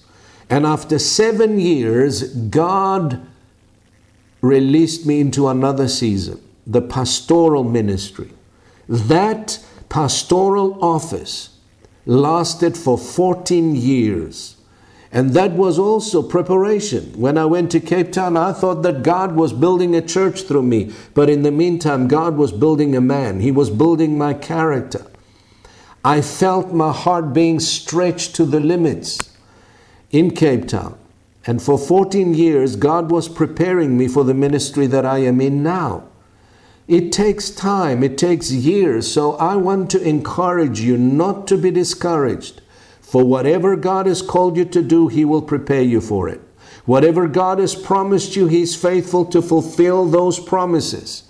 And 0.50 0.66
after 0.66 1.00
seven 1.00 1.60
years, 1.60 2.34
God 2.34 3.26
released 4.42 5.06
me 5.06 5.20
into 5.20 5.48
another 5.48 5.88
season, 5.88 6.42
the 6.66 6.82
pastoral 6.82 7.64
ministry. 7.64 8.32
That 8.88 9.60
pastoral 9.90 10.84
office 10.84 11.58
lasted 12.06 12.78
for 12.78 12.98
14 12.98 13.76
years. 13.76 14.57
And 15.12 15.34
that 15.34 15.54
was 15.54 15.80
also 15.80 16.22
preparation. 16.22 17.14
When 17.18 17.38
I 17.38 17.46
went 17.46 17.72
to 17.72 17.80
Cape 17.80 18.12
Town, 18.12 18.36
I 18.36 18.52
thought 18.52 18.84
that 18.84 19.04
God 19.04 19.36
was 19.36 19.54
building 19.54 19.96
a 19.96 20.02
church 20.02 20.44
through 20.44 20.64
me. 20.64 20.94
But 21.14 21.30
in 21.30 21.44
the 21.44 21.52
meantime, 21.52 22.08
God 22.08 22.36
was 22.36 22.52
building 22.52 22.96
a 22.96 23.02
man, 23.02 23.40
He 23.40 23.52
was 23.52 23.70
building 23.70 24.18
my 24.18 24.34
character. 24.34 25.06
I 26.04 26.22
felt 26.22 26.72
my 26.72 26.94
heart 26.94 27.34
being 27.34 27.60
stretched 27.60 28.36
to 28.36 28.46
the 28.46 28.60
limits 28.60 29.36
in 30.12 30.32
Cape 30.32 30.68
Town. 30.68 30.98
And 31.46 31.62
for 31.62 31.78
14 31.78 32.34
years, 32.34 32.76
God 32.76 33.10
was 33.10 33.30
preparing 33.30 33.98
me 33.98 34.08
for 34.08 34.24
the 34.24 34.34
ministry 34.34 34.88
that 34.88 35.06
I 35.06 35.20
am 35.20 35.40
in 35.40 35.64
now. 35.64 36.04
It 36.88 37.12
takes 37.12 37.50
time, 37.50 38.04
it 38.04 38.18
takes 38.18 38.52
years. 38.52 39.12
So 39.12 39.34
I 39.36 39.56
want 39.56 39.90
to 39.92 40.02
encourage 40.02 40.80
you 40.80 40.98
not 40.98 41.48
to 41.48 41.58
be 41.58 41.72
discouraged. 41.72 42.62
For 43.08 43.24
whatever 43.24 43.78
God 43.78 44.06
has 44.06 44.22
called 44.22 44.58
you 44.58 44.66
to 44.66 44.82
do, 44.82 45.08
He 45.08 45.24
will 45.24 45.42
prepare 45.42 45.82
you 45.82 46.02
for 46.02 46.28
it. 46.28 46.42
Whatever 46.84 47.30
God 47.30 47.60
has 47.60 47.74
promised 47.74 48.36
you, 48.36 48.48
He's 48.48 48.76
faithful 48.76 49.24
to 49.28 49.42
fulfill 49.42 50.08
those 50.08 50.42
promises. 50.42 51.24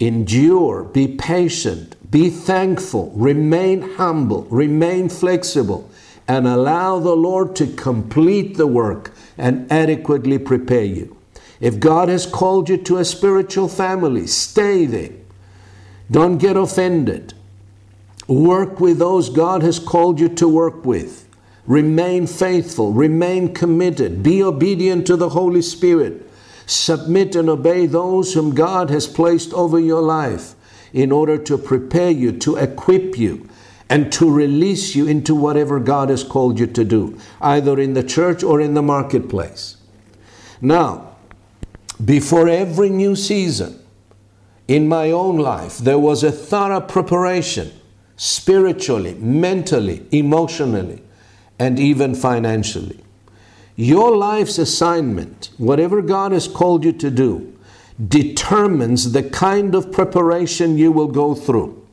Endure, 0.00 0.84
be 0.84 1.08
patient, 1.08 2.10
be 2.10 2.30
thankful, 2.30 3.12
remain 3.14 3.82
humble, 3.96 4.44
remain 4.44 5.10
flexible, 5.10 5.90
and 6.26 6.46
allow 6.46 6.98
the 6.98 7.14
Lord 7.14 7.54
to 7.56 7.66
complete 7.66 8.56
the 8.56 8.66
work 8.66 9.12
and 9.36 9.70
adequately 9.70 10.38
prepare 10.38 10.84
you. 10.84 11.18
If 11.60 11.80
God 11.80 12.08
has 12.08 12.24
called 12.24 12.70
you 12.70 12.78
to 12.78 12.96
a 12.96 13.04
spiritual 13.04 13.68
family, 13.68 14.26
stay 14.26 14.86
there. 14.86 15.12
Don't 16.10 16.38
get 16.38 16.56
offended. 16.56 17.34
Work 18.32 18.80
with 18.80 18.98
those 18.98 19.28
God 19.28 19.62
has 19.62 19.78
called 19.78 20.18
you 20.18 20.30
to 20.30 20.48
work 20.48 20.86
with. 20.86 21.28
Remain 21.66 22.26
faithful, 22.26 22.90
remain 22.90 23.52
committed, 23.52 24.22
be 24.22 24.42
obedient 24.42 25.06
to 25.08 25.16
the 25.16 25.28
Holy 25.28 25.60
Spirit. 25.60 26.30
Submit 26.64 27.36
and 27.36 27.50
obey 27.50 27.84
those 27.84 28.32
whom 28.32 28.54
God 28.54 28.88
has 28.88 29.06
placed 29.06 29.52
over 29.52 29.78
your 29.78 30.00
life 30.00 30.54
in 30.94 31.12
order 31.12 31.36
to 31.36 31.58
prepare 31.58 32.10
you, 32.10 32.32
to 32.38 32.56
equip 32.56 33.18
you, 33.18 33.50
and 33.90 34.10
to 34.14 34.32
release 34.32 34.94
you 34.94 35.06
into 35.06 35.34
whatever 35.34 35.78
God 35.78 36.08
has 36.08 36.24
called 36.24 36.58
you 36.58 36.66
to 36.68 36.84
do, 36.84 37.18
either 37.42 37.78
in 37.78 37.92
the 37.92 38.02
church 38.02 38.42
or 38.42 38.62
in 38.62 38.72
the 38.72 38.80
marketplace. 38.80 39.76
Now, 40.58 41.16
before 42.02 42.48
every 42.48 42.88
new 42.88 43.14
season 43.14 43.78
in 44.68 44.88
my 44.88 45.10
own 45.10 45.36
life, 45.36 45.76
there 45.76 45.98
was 45.98 46.24
a 46.24 46.32
thorough 46.32 46.80
preparation 46.80 47.72
spiritually, 48.16 49.14
mentally, 49.14 50.06
emotionally, 50.10 51.02
and 51.58 51.78
even 51.78 52.14
financially. 52.14 53.00
Your 53.76 54.16
life's 54.16 54.58
assignment, 54.58 55.50
whatever 55.56 56.02
God 56.02 56.32
has 56.32 56.46
called 56.46 56.84
you 56.84 56.92
to 56.92 57.10
do, 57.10 57.56
determines 58.08 59.12
the 59.12 59.22
kind 59.22 59.74
of 59.74 59.92
preparation 59.92 60.76
you 60.76 60.92
will 60.92 61.08
go 61.08 61.34
through 61.34 61.86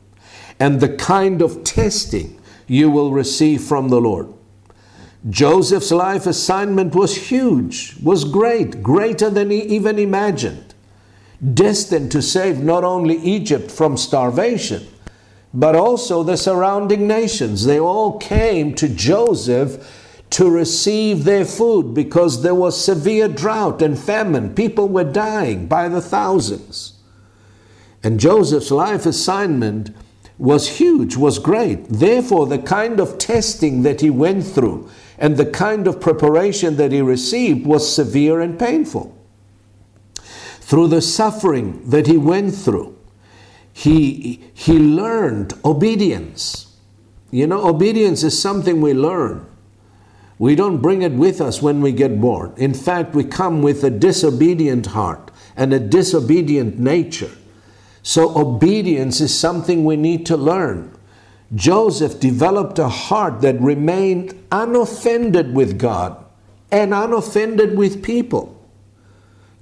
and 0.58 0.80
the 0.80 0.94
kind 0.96 1.40
of 1.40 1.64
testing 1.64 2.38
you 2.66 2.90
will 2.90 3.12
receive 3.12 3.62
from 3.62 3.88
the 3.88 4.00
Lord. 4.00 4.28
Joseph's 5.28 5.90
life 5.90 6.26
assignment 6.26 6.94
was 6.94 7.28
huge, 7.28 7.96
was 8.02 8.24
great, 8.24 8.82
greater 8.82 9.28
than 9.28 9.50
he 9.50 9.60
even 9.62 9.98
imagined, 9.98 10.74
destined 11.54 12.12
to 12.12 12.22
save 12.22 12.60
not 12.60 12.84
only 12.84 13.16
Egypt 13.18 13.70
from 13.70 13.96
starvation 13.96 14.86
but 15.52 15.74
also 15.74 16.22
the 16.22 16.36
surrounding 16.36 17.06
nations. 17.06 17.64
They 17.64 17.80
all 17.80 18.18
came 18.18 18.74
to 18.76 18.88
Joseph 18.88 19.96
to 20.30 20.48
receive 20.48 21.24
their 21.24 21.44
food 21.44 21.92
because 21.92 22.42
there 22.42 22.54
was 22.54 22.82
severe 22.82 23.26
drought 23.26 23.82
and 23.82 23.98
famine. 23.98 24.54
People 24.54 24.88
were 24.88 25.04
dying 25.04 25.66
by 25.66 25.88
the 25.88 26.00
thousands. 26.00 26.94
And 28.02 28.20
Joseph's 28.20 28.70
life 28.70 29.06
assignment 29.06 29.90
was 30.38 30.78
huge, 30.78 31.16
was 31.16 31.38
great. 31.38 31.84
Therefore, 31.88 32.46
the 32.46 32.58
kind 32.58 33.00
of 33.00 33.18
testing 33.18 33.82
that 33.82 34.00
he 34.00 34.08
went 34.08 34.46
through 34.46 34.88
and 35.18 35.36
the 35.36 35.44
kind 35.44 35.86
of 35.86 36.00
preparation 36.00 36.76
that 36.76 36.92
he 36.92 37.02
received 37.02 37.66
was 37.66 37.94
severe 37.94 38.40
and 38.40 38.58
painful. 38.58 39.16
Through 40.60 40.88
the 40.88 41.02
suffering 41.02 41.90
that 41.90 42.06
he 42.06 42.16
went 42.16 42.54
through, 42.54 42.96
he, 43.72 44.40
he 44.54 44.78
learned 44.78 45.54
obedience. 45.64 46.76
You 47.30 47.46
know, 47.46 47.66
obedience 47.66 48.22
is 48.22 48.40
something 48.40 48.80
we 48.80 48.94
learn. 48.94 49.46
We 50.38 50.54
don't 50.54 50.78
bring 50.78 51.02
it 51.02 51.12
with 51.12 51.40
us 51.40 51.60
when 51.60 51.80
we 51.80 51.92
get 51.92 52.20
born. 52.20 52.54
In 52.56 52.74
fact, 52.74 53.14
we 53.14 53.24
come 53.24 53.62
with 53.62 53.84
a 53.84 53.90
disobedient 53.90 54.86
heart 54.86 55.30
and 55.56 55.72
a 55.72 55.78
disobedient 55.78 56.78
nature. 56.78 57.30
So, 58.02 58.36
obedience 58.38 59.20
is 59.20 59.38
something 59.38 59.84
we 59.84 59.96
need 59.96 60.24
to 60.26 60.36
learn. 60.36 60.96
Joseph 61.54 62.20
developed 62.20 62.78
a 62.78 62.88
heart 62.88 63.42
that 63.42 63.60
remained 63.60 64.42
unoffended 64.50 65.52
with 65.52 65.78
God 65.78 66.24
and 66.70 66.94
unoffended 66.94 67.76
with 67.76 68.02
people. 68.02 68.59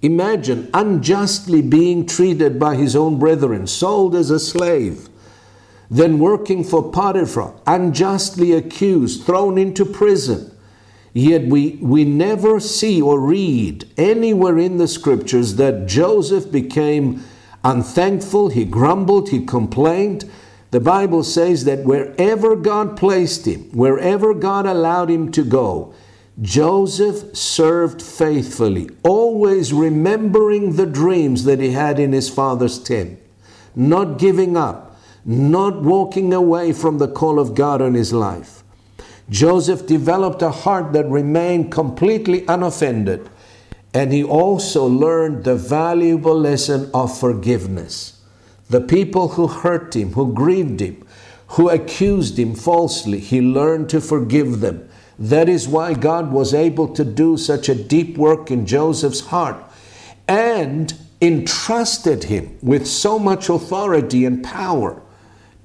Imagine 0.01 0.71
unjustly 0.73 1.61
being 1.61 2.07
treated 2.07 2.59
by 2.59 2.77
his 2.77 2.95
own 2.95 3.19
brethren, 3.19 3.67
sold 3.67 4.15
as 4.15 4.31
a 4.31 4.39
slave, 4.39 5.09
then 5.91 6.19
working 6.19 6.63
for 6.63 6.93
Potiphar, 6.93 7.55
unjustly 7.67 8.53
accused, 8.53 9.25
thrown 9.25 9.59
into 9.59 9.85
prison. 9.85 10.53
Yet 11.15 11.47
we, 11.47 11.79
we 11.81 12.05
never 12.05 12.61
see 12.61 13.03
or 13.03 13.19
read 13.19 13.89
anywhere 13.97 14.59
in 14.59 14.77
the 14.77 14.87
scriptures 14.87 15.57
that 15.57 15.89
Joseph 15.89 16.53
became 16.53 17.25
unthankful, 17.65 18.51
he 18.51 18.65
grumbled, 18.65 19.31
he 19.31 19.45
complained. 19.45 20.31
The 20.71 20.81
Bible 20.81 21.25
says 21.25 21.65
that 21.65 21.85
wherever 21.85 22.55
God 22.55 22.97
placed 22.97 23.47
him, 23.47 23.63
wherever 23.73 24.33
God 24.35 24.67
allowed 24.67 25.11
him 25.11 25.33
to 25.33 25.43
go, 25.43 25.95
Joseph 26.41 27.37
served 27.37 28.01
faithfully, 28.01 28.89
always 29.03 29.73
remembering 29.73 30.77
the 30.77 30.87
dreams 30.87 31.45
that 31.45 31.61
he 31.61 31.73
had 31.73 31.99
in 31.99 32.13
his 32.13 32.29
father's 32.29 32.79
tent, 32.79 33.19
not 33.75 34.19
giving 34.19 34.57
up, 34.57 34.97
not 35.25 35.83
walking 35.83 36.33
away 36.33 36.73
from 36.73 36.99
the 36.99 37.09
call 37.09 37.39
of 37.41 37.55
God 37.55 37.83
on 37.83 37.95
his 37.95 38.13
life. 38.13 38.63
Joseph 39.29 39.87
developed 39.87 40.41
a 40.43 40.51
heart 40.51 40.93
that 40.93 41.09
remained 41.11 41.73
completely 41.73 42.45
unoffended 42.47 43.29
and 43.95 44.13
he 44.13 44.23
also 44.23 44.87
learned 44.87 45.45
the 45.45 45.57
valuable 45.57 46.39
lesson 46.39 46.91
of 46.93 47.19
forgiveness. 47.19 48.21
The 48.69 48.81
people 48.81 49.29
who 49.29 49.47
hurt 49.47 49.97
him, 49.97 50.13
who 50.13 50.33
grieved 50.35 50.81
him, 50.81 51.07
who 51.49 51.71
accused 51.71 52.39
him 52.39 52.55
falsely, 52.55 53.19
he 53.19 53.41
learned 53.41 53.89
to 53.91 54.01
forgive 54.01 54.61
them. 54.61 54.88
That 55.19 55.49
is 55.49 55.67
why 55.67 55.95
God 55.95 56.31
was 56.31 56.55
able 56.55 56.89
to 56.95 57.05
do 57.05 57.37
such 57.37 57.69
a 57.69 57.75
deep 57.75 58.17
work 58.17 58.51
in 58.51 58.67
Joseph's 58.67 59.21
heart 59.21 59.57
and 60.29 60.95
entrusted 61.21 62.25
him 62.25 62.57
with 62.63 62.87
so 62.87 63.19
much 63.19 63.49
authority 63.49 64.25
and 64.25 64.45
power 64.45 65.03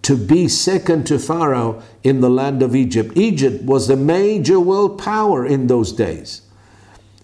to 0.02 0.18
be 0.18 0.48
second 0.48 1.06
to 1.08 1.20
Pharaoh 1.20 1.82
in 2.04 2.22
the 2.22 2.30
land 2.30 2.64
of 2.64 2.76
Egypt. 2.76 3.16
Egypt 3.16 3.64
was 3.64 3.90
a 3.90 3.96
major 3.96 4.60
world 4.60 5.00
power 5.00 5.46
in 5.46 5.68
those 5.68 5.92
days. 5.94 6.42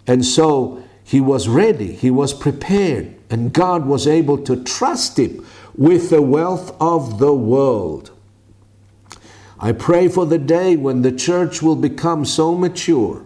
And 0.05 0.23
so 0.23 0.83
he 1.03 1.19
was 1.19 1.47
ready, 1.47 1.93
he 1.93 2.11
was 2.11 2.33
prepared, 2.33 3.15
and 3.29 3.51
God 3.51 3.85
was 3.85 4.07
able 4.07 4.37
to 4.45 4.63
trust 4.63 5.17
him 5.17 5.45
with 5.75 6.09
the 6.09 6.21
wealth 6.21 6.75
of 6.79 7.19
the 7.19 7.33
world. 7.33 8.11
I 9.59 9.73
pray 9.73 10.07
for 10.07 10.25
the 10.25 10.37
day 10.37 10.75
when 10.75 11.01
the 11.01 11.11
church 11.11 11.61
will 11.61 11.75
become 11.75 12.25
so 12.25 12.55
mature 12.55 13.25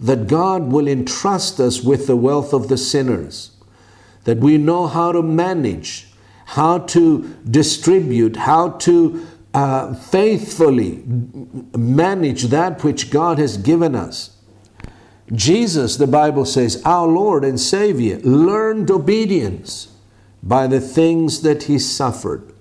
that 0.00 0.26
God 0.26 0.72
will 0.72 0.88
entrust 0.88 1.60
us 1.60 1.82
with 1.82 2.06
the 2.06 2.16
wealth 2.16 2.52
of 2.52 2.68
the 2.68 2.78
sinners, 2.78 3.52
that 4.24 4.38
we 4.38 4.58
know 4.58 4.86
how 4.86 5.12
to 5.12 5.22
manage, 5.22 6.08
how 6.46 6.78
to 6.78 7.36
distribute, 7.48 8.36
how 8.36 8.70
to 8.70 9.26
uh, 9.52 9.94
faithfully 9.94 11.02
manage 11.06 12.44
that 12.44 12.82
which 12.82 13.10
God 13.10 13.38
has 13.38 13.56
given 13.56 13.94
us 13.94 14.34
Jesus, 15.32 15.96
the 15.96 16.06
Bible 16.06 16.44
says, 16.44 16.82
our 16.84 17.06
Lord 17.06 17.44
and 17.44 17.58
Savior, 17.58 18.18
learned 18.18 18.90
obedience 18.90 19.88
by 20.42 20.66
the 20.66 20.80
things 20.80 21.40
that 21.42 21.64
he 21.64 21.78
suffered. 21.78 22.52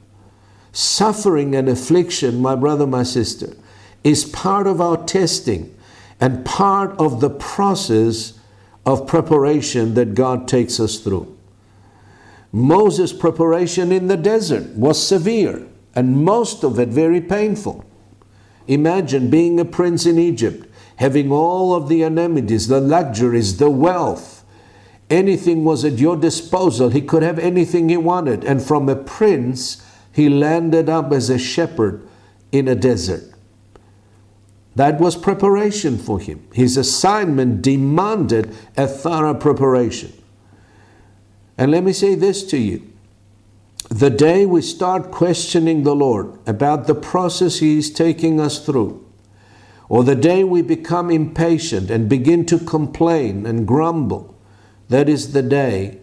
Suffering 0.73 1.55
and 1.55 1.69
affliction, 1.69 2.41
my 2.41 2.55
brother, 2.55 2.85
my 2.85 3.03
sister, 3.03 3.55
is 4.03 4.25
part 4.25 4.67
of 4.67 4.81
our 4.81 4.97
testing 5.05 5.73
and 6.19 6.43
part 6.43 6.99
of 6.99 7.21
the 7.21 7.29
process 7.29 8.39
of 8.85 9.07
preparation 9.07 9.93
that 9.93 10.15
God 10.15 10.47
takes 10.47 10.79
us 10.79 10.97
through. 10.97 11.37
Moses' 12.51 13.13
preparation 13.13 13.91
in 13.91 14.07
the 14.07 14.17
desert 14.17 14.75
was 14.75 15.07
severe 15.07 15.65
and 15.95 16.25
most 16.25 16.63
of 16.63 16.79
it 16.79 16.89
very 16.89 17.21
painful. 17.21 17.85
Imagine 18.67 19.29
being 19.29 19.59
a 19.59 19.65
prince 19.65 20.05
in 20.05 20.17
Egypt 20.17 20.67
having 20.97 21.31
all 21.31 21.73
of 21.73 21.89
the 21.89 22.03
amenities, 22.03 22.67
the 22.67 22.79
luxuries, 22.79 23.57
the 23.57 23.69
wealth. 23.69 24.45
Anything 25.09 25.63
was 25.63 25.83
at 25.83 25.99
your 25.99 26.15
disposal. 26.15 26.89
He 26.89 27.01
could 27.01 27.23
have 27.23 27.39
anything 27.39 27.89
he 27.89 27.97
wanted. 27.97 28.43
And 28.43 28.61
from 28.61 28.87
a 28.89 28.95
prince, 28.95 29.83
he 30.13 30.29
landed 30.29 30.87
up 30.89 31.11
as 31.11 31.29
a 31.29 31.39
shepherd 31.39 32.07
in 32.51 32.67
a 32.67 32.75
desert. 32.75 33.33
That 34.75 34.99
was 34.99 35.15
preparation 35.15 35.97
for 35.97 36.19
him. 36.19 36.47
His 36.53 36.77
assignment 36.77 37.61
demanded 37.61 38.55
a 38.77 38.87
thorough 38.87 39.33
preparation. 39.33 40.13
And 41.57 41.71
let 41.71 41.83
me 41.83 41.93
say 41.93 42.15
this 42.15 42.43
to 42.45 42.57
you 42.57 42.87
the 43.89 44.09
day 44.09 44.45
we 44.45 44.61
start 44.61 45.11
questioning 45.11 45.83
the 45.83 45.95
Lord 45.95 46.39
about 46.47 46.87
the 46.87 46.95
process 46.95 47.59
He 47.59 47.77
is 47.77 47.91
taking 47.91 48.39
us 48.39 48.65
through, 48.65 49.05
or 49.89 50.03
the 50.03 50.15
day 50.15 50.43
we 50.43 50.61
become 50.61 51.11
impatient 51.11 51.91
and 51.91 52.09
begin 52.09 52.45
to 52.47 52.57
complain 52.57 53.45
and 53.45 53.67
grumble, 53.67 54.35
that 54.89 55.09
is 55.09 55.33
the 55.33 55.43
day 55.43 55.99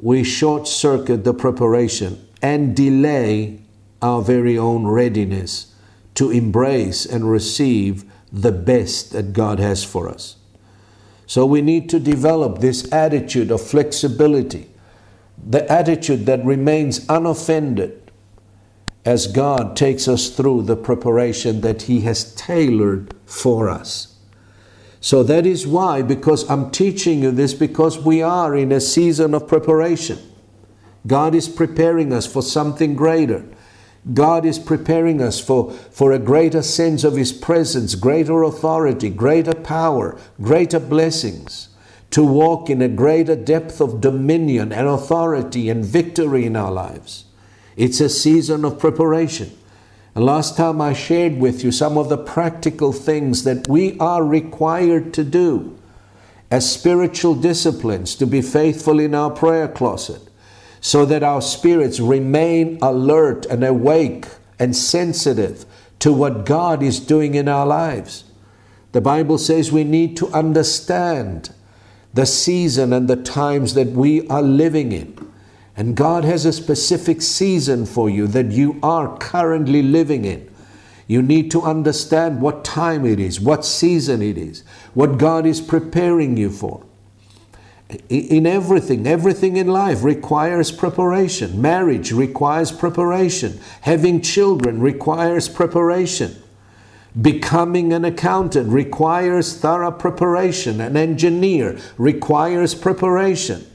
we 0.00 0.24
short 0.24 0.66
circuit 0.66 1.24
the 1.24 1.32
preparation 1.32 2.26
and 2.42 2.74
delay 2.74 3.60
our 4.02 4.22
very 4.22 4.56
own 4.56 4.86
readiness 4.86 5.74
to 6.14 6.30
embrace 6.30 7.04
and 7.06 7.30
receive 7.30 8.04
the 8.32 8.52
best 8.52 9.12
that 9.12 9.32
God 9.32 9.58
has 9.58 9.84
for 9.84 10.08
us. 10.08 10.36
So 11.26 11.46
we 11.46 11.62
need 11.62 11.88
to 11.90 12.00
develop 12.00 12.58
this 12.58 12.90
attitude 12.92 13.50
of 13.50 13.60
flexibility, 13.60 14.68
the 15.38 15.70
attitude 15.70 16.26
that 16.26 16.44
remains 16.44 17.06
unoffended 17.08 18.10
as 19.04 19.26
God 19.26 19.76
takes 19.76 20.08
us 20.08 20.28
through 20.28 20.62
the 20.62 20.76
preparation 20.76 21.60
that 21.62 21.82
He 21.82 22.00
has 22.00 22.34
tailored 22.34 23.14
for 23.24 23.70
us. 23.70 24.18
So 25.00 25.22
that 25.22 25.46
is 25.46 25.66
why, 25.66 26.02
because 26.02 26.48
I'm 26.50 26.70
teaching 26.70 27.22
you 27.22 27.30
this, 27.30 27.54
because 27.54 27.98
we 27.98 28.22
are 28.22 28.54
in 28.54 28.70
a 28.72 28.80
season 28.80 29.34
of 29.34 29.48
preparation. 29.48 30.18
God 31.06 31.34
is 31.34 31.48
preparing 31.48 32.12
us 32.12 32.26
for 32.26 32.42
something 32.42 32.94
greater. 32.94 33.44
God 34.14 34.46
is 34.46 34.58
preparing 34.58 35.20
us 35.20 35.40
for, 35.40 35.72
for 35.72 36.12
a 36.12 36.18
greater 36.18 36.62
sense 36.62 37.04
of 37.04 37.16
His 37.16 37.32
presence, 37.32 37.94
greater 37.94 38.42
authority, 38.42 39.10
greater 39.10 39.54
power, 39.54 40.18
greater 40.40 40.80
blessings, 40.80 41.68
to 42.10 42.24
walk 42.24 42.70
in 42.70 42.82
a 42.82 42.88
greater 42.88 43.36
depth 43.36 43.80
of 43.80 44.00
dominion 44.00 44.72
and 44.72 44.86
authority 44.88 45.68
and 45.68 45.84
victory 45.84 46.46
in 46.46 46.56
our 46.56 46.72
lives. 46.72 47.24
It's 47.76 48.00
a 48.00 48.08
season 48.08 48.64
of 48.64 48.78
preparation. 48.78 49.56
And 50.14 50.24
last 50.24 50.56
time 50.56 50.80
I 50.80 50.92
shared 50.92 51.38
with 51.38 51.62
you 51.62 51.70
some 51.70 51.96
of 51.96 52.08
the 52.08 52.18
practical 52.18 52.92
things 52.92 53.44
that 53.44 53.68
we 53.68 53.96
are 53.98 54.24
required 54.24 55.14
to 55.14 55.24
do 55.24 55.78
as 56.50 56.70
spiritual 56.70 57.36
disciplines 57.36 58.16
to 58.16 58.26
be 58.26 58.42
faithful 58.42 58.98
in 58.98 59.14
our 59.14 59.30
prayer 59.30 59.68
closet 59.68 60.29
so 60.80 61.04
that 61.06 61.22
our 61.22 61.42
spirits 61.42 62.00
remain 62.00 62.78
alert 62.80 63.46
and 63.46 63.62
awake 63.64 64.26
and 64.58 64.74
sensitive 64.74 65.66
to 65.98 66.12
what 66.12 66.46
God 66.46 66.82
is 66.82 67.00
doing 67.00 67.34
in 67.34 67.48
our 67.48 67.66
lives. 67.66 68.24
The 68.92 69.00
Bible 69.00 69.38
says 69.38 69.70
we 69.70 69.84
need 69.84 70.16
to 70.16 70.28
understand 70.28 71.52
the 72.12 72.26
season 72.26 72.92
and 72.92 73.08
the 73.08 73.16
times 73.16 73.74
that 73.74 73.88
we 73.88 74.26
are 74.28 74.42
living 74.42 74.92
in. 74.92 75.16
And 75.76 75.96
God 75.96 76.24
has 76.24 76.44
a 76.44 76.52
specific 76.52 77.22
season 77.22 77.86
for 77.86 78.10
you 78.10 78.26
that 78.28 78.46
you 78.46 78.78
are 78.82 79.16
currently 79.18 79.82
living 79.82 80.24
in. 80.24 80.50
You 81.06 81.22
need 81.22 81.50
to 81.52 81.62
understand 81.62 82.40
what 82.40 82.64
time 82.64 83.04
it 83.06 83.18
is, 83.18 83.40
what 83.40 83.64
season 83.64 84.22
it 84.22 84.38
is, 84.38 84.62
what 84.94 85.18
God 85.18 85.46
is 85.46 85.60
preparing 85.60 86.36
you 86.36 86.50
for. 86.50 86.84
In 88.08 88.46
everything, 88.46 89.06
everything 89.06 89.56
in 89.56 89.68
life 89.68 90.02
requires 90.02 90.70
preparation. 90.70 91.60
Marriage 91.60 92.12
requires 92.12 92.72
preparation. 92.72 93.58
Having 93.82 94.22
children 94.22 94.80
requires 94.80 95.48
preparation. 95.48 96.36
Becoming 97.20 97.92
an 97.92 98.04
accountant 98.04 98.68
requires 98.70 99.56
thorough 99.56 99.90
preparation. 99.90 100.80
An 100.80 100.96
engineer 100.96 101.78
requires 101.98 102.74
preparation. 102.74 103.66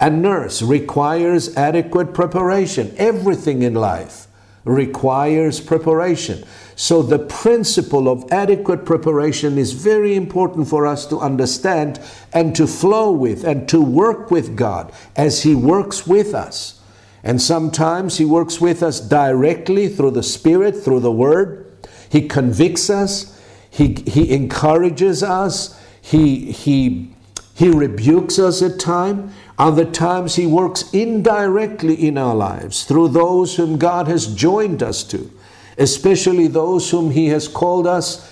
A 0.00 0.10
nurse 0.10 0.60
requires 0.60 1.56
adequate 1.56 2.12
preparation. 2.12 2.94
Everything 2.98 3.62
in 3.62 3.74
life 3.74 4.26
requires 4.64 5.60
preparation. 5.60 6.44
So, 6.76 7.02
the 7.02 7.20
principle 7.20 8.08
of 8.08 8.24
adequate 8.32 8.84
preparation 8.84 9.58
is 9.58 9.72
very 9.72 10.16
important 10.16 10.68
for 10.68 10.86
us 10.86 11.06
to 11.06 11.20
understand 11.20 12.00
and 12.32 12.54
to 12.56 12.66
flow 12.66 13.12
with 13.12 13.44
and 13.44 13.68
to 13.68 13.80
work 13.80 14.30
with 14.30 14.56
God 14.56 14.92
as 15.14 15.44
He 15.44 15.54
works 15.54 16.06
with 16.06 16.34
us. 16.34 16.80
And 17.22 17.40
sometimes 17.40 18.18
He 18.18 18.24
works 18.24 18.60
with 18.60 18.82
us 18.82 19.00
directly 19.00 19.88
through 19.88 20.12
the 20.12 20.22
Spirit, 20.22 20.76
through 20.76 21.00
the 21.00 21.12
Word. 21.12 21.72
He 22.08 22.26
convicts 22.26 22.90
us, 22.90 23.40
He, 23.70 23.94
he 24.06 24.32
encourages 24.34 25.22
us, 25.22 25.78
he, 26.04 26.52
he, 26.52 27.10
he 27.54 27.70
rebukes 27.70 28.38
us 28.38 28.60
at 28.60 28.78
times. 28.78 29.32
Other 29.58 29.86
times 29.86 30.34
He 30.34 30.46
works 30.46 30.92
indirectly 30.92 31.94
in 31.94 32.18
our 32.18 32.34
lives 32.34 32.84
through 32.84 33.08
those 33.08 33.56
whom 33.56 33.78
God 33.78 34.06
has 34.06 34.34
joined 34.34 34.82
us 34.82 35.02
to 35.04 35.30
especially 35.78 36.46
those 36.46 36.90
whom 36.90 37.10
He 37.10 37.28
has 37.28 37.48
called 37.48 37.86
us 37.86 38.30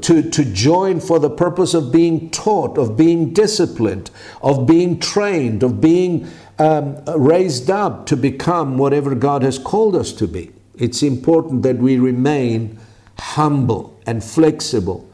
to, 0.00 0.30
to 0.30 0.44
join 0.44 1.00
for 1.00 1.18
the 1.18 1.30
purpose 1.30 1.74
of 1.74 1.92
being 1.92 2.30
taught, 2.30 2.78
of 2.78 2.96
being 2.96 3.32
disciplined, 3.32 4.10
of 4.40 4.66
being 4.66 4.98
trained, 4.98 5.62
of 5.62 5.80
being 5.80 6.28
um, 6.58 7.02
raised 7.16 7.70
up 7.70 8.06
to 8.06 8.16
become 8.16 8.78
whatever 8.78 9.14
God 9.14 9.42
has 9.42 9.58
called 9.58 9.94
us 9.94 10.12
to 10.12 10.26
be. 10.26 10.50
It's 10.76 11.02
important 11.02 11.62
that 11.62 11.76
we 11.76 11.98
remain 11.98 12.78
humble 13.18 14.00
and 14.06 14.24
flexible 14.24 15.08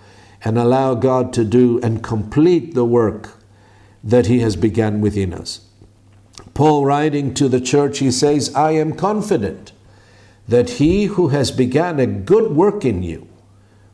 and 0.44 0.56
allow 0.56 0.94
God 0.94 1.32
to 1.34 1.44
do 1.44 1.80
and 1.82 2.02
complete 2.02 2.74
the 2.74 2.84
work 2.84 3.34
that 4.04 4.26
He 4.26 4.38
has 4.40 4.54
begun 4.54 5.00
within 5.00 5.34
us. 5.34 5.60
Paul, 6.54 6.84
writing 6.84 7.34
to 7.34 7.48
the 7.48 7.60
church, 7.60 7.98
he 7.98 8.10
says, 8.10 8.54
I 8.54 8.72
am 8.72 8.94
confident 8.94 9.72
that 10.48 10.70
he 10.70 11.04
who 11.04 11.28
has 11.28 11.50
begun 11.50 12.00
a 12.00 12.06
good 12.06 12.52
work 12.52 12.84
in 12.84 13.02
you 13.02 13.28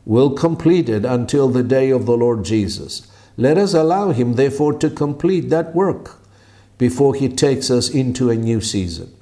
will 0.05 0.31
complete 0.31 0.87
it 0.87 1.03
until 1.03 1.49
the 1.49 1.63
day 1.63 1.89
of 1.89 2.05
the 2.05 2.15
Lord 2.15 2.45
Jesus. 2.45 3.11
Let 3.37 3.57
us 3.57 3.73
allow 3.73 4.11
him, 4.11 4.33
therefore, 4.33 4.73
to 4.79 4.89
complete 4.89 5.49
that 5.49 5.75
work 5.75 6.19
before 6.77 7.15
he 7.15 7.27
takes 7.27 7.69
us 7.69 7.89
into 7.89 8.29
a 8.29 8.35
new 8.35 8.61
season. 8.61 9.13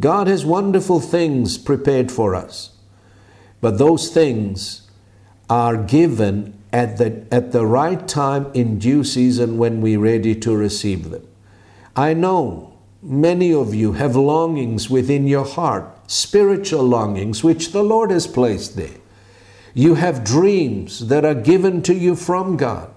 God 0.00 0.26
has 0.26 0.44
wonderful 0.44 1.00
things 1.00 1.58
prepared 1.58 2.10
for 2.10 2.34
us, 2.34 2.70
but 3.60 3.78
those 3.78 4.08
things 4.08 4.90
are 5.48 5.76
given 5.76 6.58
at 6.72 6.96
the, 6.96 7.26
at 7.30 7.52
the 7.52 7.66
right 7.66 8.08
time 8.08 8.50
in 8.54 8.78
due 8.78 9.04
season 9.04 9.58
when 9.58 9.80
we're 9.80 10.00
ready 10.00 10.34
to 10.34 10.56
receive 10.56 11.10
them. 11.10 11.26
I 11.94 12.14
know 12.14 12.71
many 13.02 13.52
of 13.52 13.74
you 13.74 13.92
have 13.94 14.14
longings 14.14 14.88
within 14.88 15.26
your 15.26 15.44
heart 15.44 15.92
spiritual 16.12 16.82
longings 16.82 17.42
which 17.42 17.72
the 17.72 17.82
Lord 17.82 18.10
has 18.10 18.26
placed 18.26 18.76
there. 18.76 18.98
You 19.72 19.94
have 19.94 20.24
dreams 20.24 21.08
that 21.08 21.24
are 21.24 21.34
given 21.34 21.80
to 21.82 21.94
you 21.94 22.14
from 22.14 22.58
God. 22.58 22.92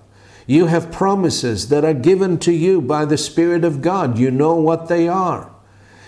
You 0.46 0.66
have 0.66 0.92
promises 0.92 1.70
that 1.70 1.86
are 1.86 1.94
given 1.94 2.38
to 2.40 2.52
you 2.52 2.82
by 2.82 3.06
the 3.06 3.18
Spirit 3.18 3.64
of 3.64 3.82
God. 3.82 4.18
You 4.18 4.32
know 4.32 4.56
what 4.56 4.90
they 4.90 5.08
are. 5.08 5.50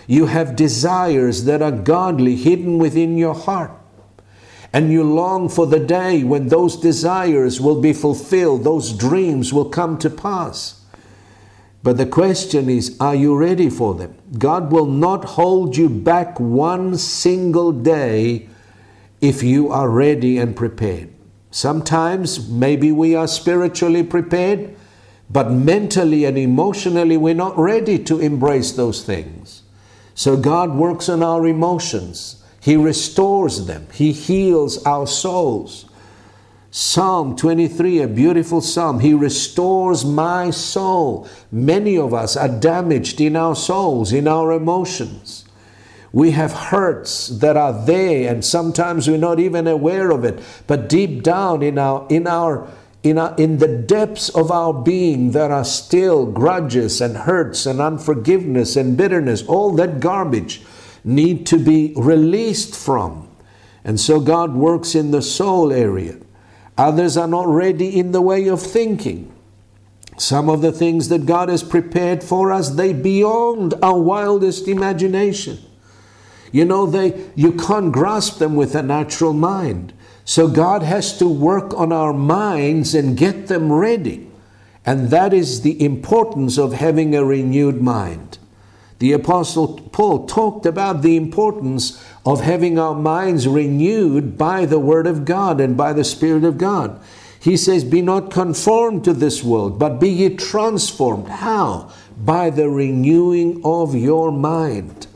You 0.06 0.26
have 0.26 0.54
desires 0.54 1.44
that 1.44 1.62
are 1.62 1.72
godly 1.72 2.36
hidden 2.36 2.78
within 2.78 3.16
your 3.16 3.34
heart. 3.34 3.72
And 4.70 4.92
you 4.92 5.02
long 5.02 5.48
for 5.48 5.66
the 5.66 5.80
day 5.80 6.22
when 6.22 6.48
those 6.48 6.76
desires 6.76 7.58
will 7.58 7.80
be 7.80 7.94
fulfilled, 7.94 8.64
those 8.64 8.92
dreams 8.92 9.52
will 9.52 9.70
come 9.70 9.96
to 9.98 10.10
pass. 10.10 10.77
But 11.82 11.96
the 11.96 12.06
question 12.06 12.68
is, 12.68 12.96
are 13.00 13.14
you 13.14 13.36
ready 13.36 13.70
for 13.70 13.94
them? 13.94 14.14
God 14.36 14.72
will 14.72 14.86
not 14.86 15.24
hold 15.24 15.76
you 15.76 15.88
back 15.88 16.38
one 16.40 16.96
single 16.98 17.72
day 17.72 18.48
if 19.20 19.42
you 19.42 19.70
are 19.70 19.88
ready 19.88 20.38
and 20.38 20.56
prepared. 20.56 21.10
Sometimes 21.50 22.48
maybe 22.48 22.92
we 22.92 23.14
are 23.14 23.28
spiritually 23.28 24.02
prepared, 24.02 24.76
but 25.30 25.50
mentally 25.50 26.24
and 26.24 26.36
emotionally 26.36 27.16
we're 27.16 27.34
not 27.34 27.56
ready 27.58 27.98
to 28.04 28.20
embrace 28.20 28.72
those 28.72 29.02
things. 29.04 29.62
So 30.14 30.36
God 30.36 30.74
works 30.74 31.08
on 31.08 31.22
our 31.22 31.46
emotions. 31.46 32.42
He 32.60 32.76
restores 32.76 33.66
them. 33.66 33.86
He 33.92 34.12
heals 34.12 34.84
our 34.84 35.06
souls. 35.06 35.87
Psalm 36.70 37.34
23, 37.34 38.02
a 38.02 38.08
beautiful 38.08 38.60
psalm. 38.60 39.00
He 39.00 39.14
restores 39.14 40.04
my 40.04 40.50
soul. 40.50 41.26
Many 41.50 41.96
of 41.96 42.12
us 42.12 42.36
are 42.36 42.48
damaged 42.48 43.22
in 43.22 43.36
our 43.36 43.56
souls, 43.56 44.12
in 44.12 44.28
our 44.28 44.52
emotions. 44.52 45.46
We 46.12 46.32
have 46.32 46.52
hurts 46.52 47.28
that 47.28 47.56
are 47.56 47.86
there, 47.86 48.30
and 48.30 48.44
sometimes 48.44 49.08
we're 49.08 49.16
not 49.16 49.40
even 49.40 49.66
aware 49.66 50.10
of 50.10 50.24
it. 50.24 50.42
But 50.66 50.90
deep 50.90 51.22
down 51.22 51.62
in 51.62 51.78
our 51.78 52.06
in 52.10 52.26
our 52.26 52.68
in, 53.02 53.16
our, 53.16 53.34
in 53.36 53.58
the 53.58 53.68
depths 53.68 54.28
of 54.30 54.50
our 54.50 54.74
being, 54.74 55.30
there 55.30 55.52
are 55.52 55.64
still 55.64 56.26
grudges 56.26 57.00
and 57.00 57.16
hurts 57.16 57.64
and 57.64 57.80
unforgiveness 57.80 58.76
and 58.76 58.96
bitterness. 58.96 59.42
All 59.46 59.72
that 59.76 60.00
garbage 60.00 60.62
need 61.04 61.46
to 61.46 61.58
be 61.58 61.94
released 61.96 62.74
from. 62.74 63.28
And 63.84 64.00
so 64.00 64.20
God 64.20 64.54
works 64.54 64.94
in 64.94 65.12
the 65.12 65.22
soul 65.22 65.72
area. 65.72 66.16
Others 66.78 67.16
are 67.16 67.26
not 67.26 67.48
ready 67.48 67.98
in 67.98 68.12
the 68.12 68.22
way 68.22 68.46
of 68.48 68.62
thinking. 68.62 69.34
Some 70.16 70.48
of 70.48 70.62
the 70.62 70.72
things 70.72 71.08
that 71.08 71.26
God 71.26 71.48
has 71.48 71.62
prepared 71.62 72.22
for 72.22 72.52
us, 72.52 72.70
they 72.70 72.92
beyond 72.92 73.74
our 73.82 73.98
wildest 73.98 74.68
imagination. 74.68 75.58
You 76.52 76.64
know, 76.64 76.86
they 76.86 77.30
you 77.34 77.52
can't 77.52 77.92
grasp 77.92 78.38
them 78.38 78.56
with 78.56 78.74
a 78.74 78.82
natural 78.82 79.32
mind. 79.32 79.92
So 80.24 80.48
God 80.48 80.82
has 80.82 81.16
to 81.18 81.28
work 81.28 81.74
on 81.74 81.92
our 81.92 82.12
minds 82.12 82.94
and 82.94 83.16
get 83.16 83.48
them 83.48 83.72
ready. 83.72 84.30
And 84.84 85.10
that 85.10 85.32
is 85.34 85.62
the 85.62 85.82
importance 85.84 86.58
of 86.58 86.72
having 86.72 87.14
a 87.14 87.24
renewed 87.24 87.82
mind. 87.82 88.38
The 88.98 89.12
Apostle 89.12 89.78
Paul 89.92 90.26
talked 90.26 90.66
about 90.66 91.02
the 91.02 91.16
importance 91.16 92.04
of 92.26 92.40
having 92.40 92.78
our 92.78 92.94
minds 92.94 93.46
renewed 93.46 94.36
by 94.36 94.66
the 94.66 94.80
Word 94.80 95.06
of 95.06 95.24
God 95.24 95.60
and 95.60 95.76
by 95.76 95.92
the 95.92 96.04
Spirit 96.04 96.44
of 96.44 96.58
God. 96.58 97.00
He 97.40 97.56
says, 97.56 97.84
Be 97.84 98.02
not 98.02 98.32
conformed 98.32 99.04
to 99.04 99.12
this 99.12 99.44
world, 99.44 99.78
but 99.78 100.00
be 100.00 100.10
ye 100.10 100.36
transformed. 100.36 101.28
How? 101.28 101.92
By 102.24 102.50
the 102.50 102.68
renewing 102.68 103.62
of 103.64 103.94
your 103.94 104.32
mind. 104.32 105.06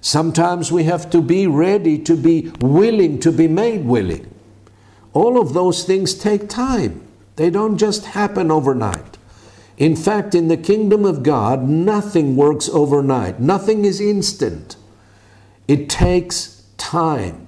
Sometimes 0.00 0.70
we 0.70 0.84
have 0.84 1.10
to 1.10 1.20
be 1.20 1.48
ready 1.48 1.98
to 1.98 2.16
be 2.16 2.52
willing 2.60 3.18
to 3.20 3.32
be 3.32 3.48
made 3.48 3.84
willing. 3.84 4.32
All 5.12 5.40
of 5.40 5.52
those 5.54 5.84
things 5.84 6.14
take 6.14 6.48
time, 6.48 7.06
they 7.34 7.50
don't 7.50 7.78
just 7.78 8.06
happen 8.06 8.52
overnight. 8.52 9.17
In 9.78 9.94
fact, 9.94 10.34
in 10.34 10.48
the 10.48 10.56
kingdom 10.56 11.04
of 11.04 11.22
God, 11.22 11.68
nothing 11.68 12.34
works 12.34 12.68
overnight, 12.68 13.40
nothing 13.40 13.84
is 13.84 14.00
instant. 14.00 14.76
It 15.68 15.88
takes 15.88 16.64
time. 16.76 17.46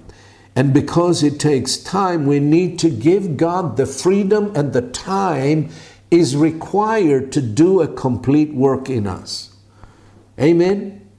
And 0.55 0.73
because 0.73 1.23
it 1.23 1.39
takes 1.39 1.77
time, 1.77 2.25
we 2.25 2.39
need 2.39 2.79
to 2.79 2.89
give 2.89 3.35
God 3.35 3.77
the 3.77 3.85
freedom 3.85 4.53
and 4.55 4.71
the 4.73 4.81
time 4.81 5.69
is 6.09 6.35
required 6.35 7.31
to 7.33 7.41
do 7.41 7.81
a 7.81 7.87
complete 7.87 8.53
work 8.53 8.89
in 8.89 9.07
us. 9.07 9.55
Amen? 10.39 11.09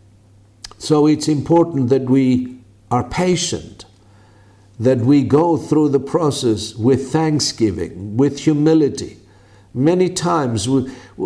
So 0.78 1.06
it's 1.06 1.28
important 1.28 1.90
that 1.90 2.04
we 2.04 2.58
are 2.90 3.04
patient, 3.04 3.84
that 4.78 4.98
we 4.98 5.22
go 5.22 5.56
through 5.56 5.90
the 5.90 6.00
process 6.00 6.74
with 6.74 7.10
thanksgiving, 7.10 8.16
with 8.16 8.40
humility 8.40 9.18
Many 9.74 10.10
times 10.10 10.68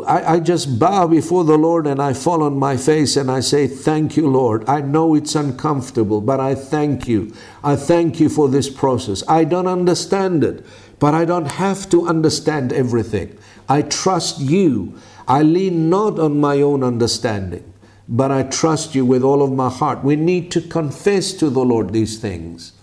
I, 0.06 0.38
just 0.38 0.78
bow 0.78 1.08
before 1.08 1.42
the 1.42 1.58
Lord 1.58 1.84
and 1.84 2.00
I 2.00 2.12
fall 2.12 2.44
on 2.44 2.56
my 2.56 2.76
face 2.76 3.16
and 3.16 3.28
I 3.28 3.40
say, 3.40 3.66
Thank 3.66 4.16
you, 4.16 4.28
Lord. 4.28 4.68
I 4.68 4.80
know 4.82 5.16
it's 5.16 5.34
uncomfortable, 5.34 6.20
but 6.20 6.38
I 6.38 6.54
thank 6.54 7.08
you. 7.08 7.34
I 7.64 7.74
thank 7.74 8.20
you 8.20 8.28
for 8.28 8.48
this 8.48 8.70
process. 8.70 9.24
I 9.26 9.42
don't 9.42 9.66
understand 9.66 10.44
it, 10.44 10.64
but 11.00 11.12
I 11.12 11.24
don't 11.24 11.52
have 11.52 11.90
to 11.90 12.06
understand 12.06 12.72
everything. 12.72 13.36
I 13.68 13.82
trust 13.82 14.38
you. 14.38 14.96
I 15.26 15.42
lean 15.42 15.90
not 15.90 16.20
on 16.20 16.38
my 16.38 16.60
own 16.60 16.84
understanding, 16.84 17.72
but 18.08 18.30
I 18.30 18.44
trust 18.44 18.94
you 18.94 19.04
with 19.04 19.24
all 19.24 19.42
of 19.42 19.50
my 19.50 19.70
heart. 19.70 20.04
We 20.04 20.14
need 20.14 20.52
to 20.52 20.60
confess 20.60 21.32
to 21.34 21.50
the 21.50 21.64
Lord 21.64 21.92
these 21.92 22.18
things 22.18 22.74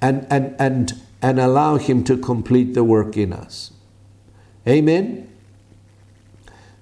and, 0.00 0.28
and, 0.30 0.54
and, 0.60 0.92
and 1.20 1.40
allow 1.40 1.76
Him 1.76 2.04
to 2.04 2.16
complete 2.16 2.74
the 2.74 2.84
work 2.84 3.16
in 3.16 3.32
us. 3.32 3.72
Amen? 4.66 5.28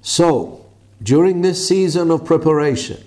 So, 0.02 0.60
During 1.02 1.40
this 1.40 1.66
season 1.66 2.10
of 2.10 2.26
preparation, 2.26 3.02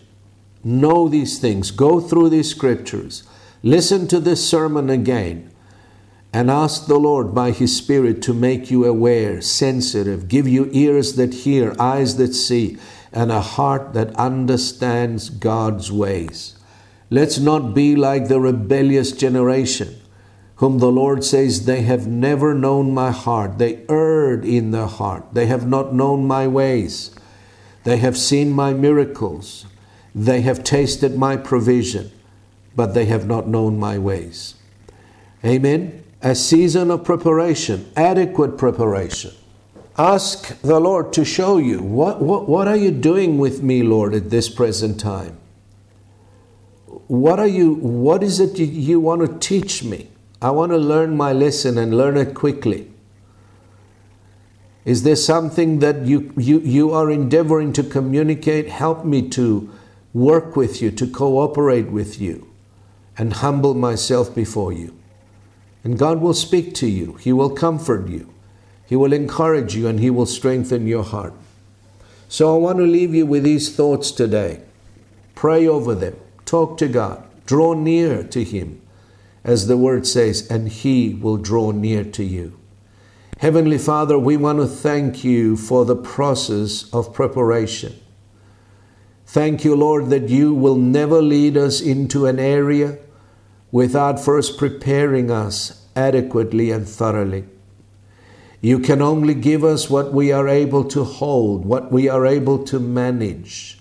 know 0.64 1.08
these 1.08 1.38
things, 1.38 1.70
go 1.70 2.00
through 2.00 2.30
these 2.30 2.50
scriptures, 2.50 3.24
listen 3.62 4.08
to 4.08 4.20
this 4.20 4.48
sermon 4.48 4.90
again, 4.90 5.52
and 6.32 6.50
ask 6.50 6.88
the 6.88 6.98
Lord 6.98 7.36
by 7.36 7.52
His 7.52 7.78
Spirit 7.78 8.24
to 8.24 8.34
make 8.34 8.72
you 8.72 8.86
aware, 8.86 9.42
sensitive, 9.42 10.28
give 10.28 10.48
you 10.48 10.70
ears 10.74 11.14
that 11.18 11.34
hear, 11.34 11.76
eyes 11.80 12.18
that 12.18 12.34
see, 12.34 12.78
and 13.12 13.32
a 13.32 13.42
heart 13.42 13.94
that 13.94 14.16
understands 14.16 15.30
God's 15.30 15.92
ways. 15.92 16.56
Let's 17.12 17.38
not 17.38 17.76
be 17.76 17.96
like 17.96 18.28
the 18.28 18.40
rebellious 18.40 19.12
generation, 19.12 20.02
whom 20.64 20.80
the 20.80 20.90
Lord 20.90 21.26
says, 21.26 21.66
They 21.66 21.82
have 21.82 22.08
never 22.08 22.54
known 22.54 22.94
my 22.94 23.12
heart. 23.12 23.58
They 23.58 23.84
erred 23.90 24.46
in 24.46 24.72
their 24.72 24.86
heart. 24.88 25.34
They 25.34 25.48
have 25.48 25.68
not 25.68 25.94
known 25.94 26.26
my 26.26 26.48
ways. 26.48 27.14
They 27.84 27.98
have 27.98 28.18
seen 28.18 28.54
my 28.54 28.72
miracles. 28.72 29.66
They 30.16 30.40
have 30.40 30.64
tasted 30.64 31.18
my 31.18 31.36
provision, 31.36 32.14
but 32.78 32.94
they 32.94 33.08
have 33.08 33.28
not 33.28 33.46
known 33.46 33.78
my 33.78 33.98
ways. 33.98 34.56
Amen. 35.44 36.02
A 36.22 36.34
season 36.34 36.92
of 36.92 37.04
preparation, 37.04 37.92
adequate 37.98 38.58
preparation. 38.58 39.34
Ask 39.98 40.62
the 40.62 40.80
Lord 40.80 41.12
to 41.12 41.26
show 41.26 41.58
you 41.58 41.82
what, 41.82 42.22
what, 42.22 42.48
what 42.48 42.70
are 42.70 42.78
you 42.78 42.92
doing 42.92 43.38
with 43.38 43.62
me, 43.62 43.84
Lord, 43.84 44.14
at 44.14 44.30
this 44.30 44.48
present 44.48 44.98
time? 44.98 45.38
What 47.08 47.38
are 47.38 47.48
you 47.48 47.74
what 47.74 48.24
is 48.24 48.40
it 48.40 48.58
you, 48.58 48.66
you 48.66 49.02
want 49.02 49.30
to 49.30 49.38
teach 49.40 49.84
me? 49.84 50.08
I 50.44 50.50
want 50.50 50.74
to 50.74 50.78
learn 50.78 51.16
my 51.16 51.32
lesson 51.32 51.78
and 51.78 51.96
learn 51.96 52.18
it 52.18 52.34
quickly. 52.34 52.92
Is 54.84 55.04
there 55.04 55.16
something 55.16 55.80
that 55.80 56.06
you, 56.06 56.34
you, 56.36 56.60
you 56.60 56.92
are 56.92 57.10
endeavoring 57.10 57.72
to 57.74 57.84
communicate? 57.84 58.68
Help 58.68 59.06
me 59.06 59.30
to 59.30 59.72
work 60.14 60.58
with 60.58 60.82
you, 60.82 60.92
to 60.92 61.08
cooperate 61.08 61.88
with 61.88 62.20
you, 62.20 62.52
and 63.18 63.32
humble 63.32 63.74
myself 63.74 64.36
before 64.36 64.74
you. 64.74 64.94
And 65.84 65.98
God 65.98 66.20
will 66.20 66.34
speak 66.34 66.76
to 66.76 66.88
you, 66.88 67.14
He 67.14 67.32
will 67.32 67.50
comfort 67.50 68.10
you, 68.10 68.34
He 68.86 68.98
will 68.98 69.14
encourage 69.14 69.76
you, 69.76 69.88
and 69.88 70.02
He 70.02 70.10
will 70.10 70.26
strengthen 70.26 70.88
your 70.88 71.04
heart. 71.04 71.34
So 72.28 72.54
I 72.54 72.58
want 72.58 72.80
to 72.80 72.84
leave 72.84 73.16
you 73.16 73.26
with 73.26 73.44
these 73.44 73.74
thoughts 73.74 74.12
today. 74.12 74.62
Pray 75.36 75.66
over 75.66 75.96
them, 75.96 76.18
talk 76.44 76.78
to 76.80 76.90
God, 76.90 77.24
draw 77.46 77.74
near 77.74 78.24
to 78.24 78.44
Him, 78.44 78.82
as 79.44 79.68
the 79.68 79.78
word 79.78 80.08
says, 80.08 80.50
and 80.50 80.70
He 80.70 81.14
will 81.14 81.38
draw 81.38 81.72
near 81.72 82.04
to 82.04 82.24
you. 82.24 82.60
Heavenly 83.40 83.78
Father, 83.78 84.18
we 84.18 84.38
want 84.38 84.60
to 84.60 84.68
thank 84.68 85.24
you 85.24 85.58
for 85.58 85.84
the 85.84 85.96
process 85.96 86.90
of 86.94 87.14
preparation. 87.14 88.00
Thank 89.26 89.66
you, 89.66 89.76
Lord, 89.76 90.10
that 90.12 90.30
you 90.30 90.54
will 90.54 90.76
never 90.76 91.22
lead 91.22 91.58
us 91.58 91.82
into 91.82 92.26
an 92.26 92.40
area 92.40 93.00
without 93.72 94.20
first 94.20 94.58
preparing 94.58 95.32
us 95.32 95.86
adequately 95.96 96.72
and 96.72 96.88
thoroughly. 96.88 97.46
You 98.62 98.80
can 98.80 99.02
only 99.02 99.34
give 99.34 99.64
us 99.64 99.90
what 99.90 100.14
we 100.14 100.32
are 100.32 100.48
able 100.48 100.86
to 100.86 101.04
hold, 101.04 101.66
what 101.66 101.92
we 101.92 102.08
are 102.08 102.26
able 102.26 102.64
to 102.66 102.80
manage, 102.80 103.80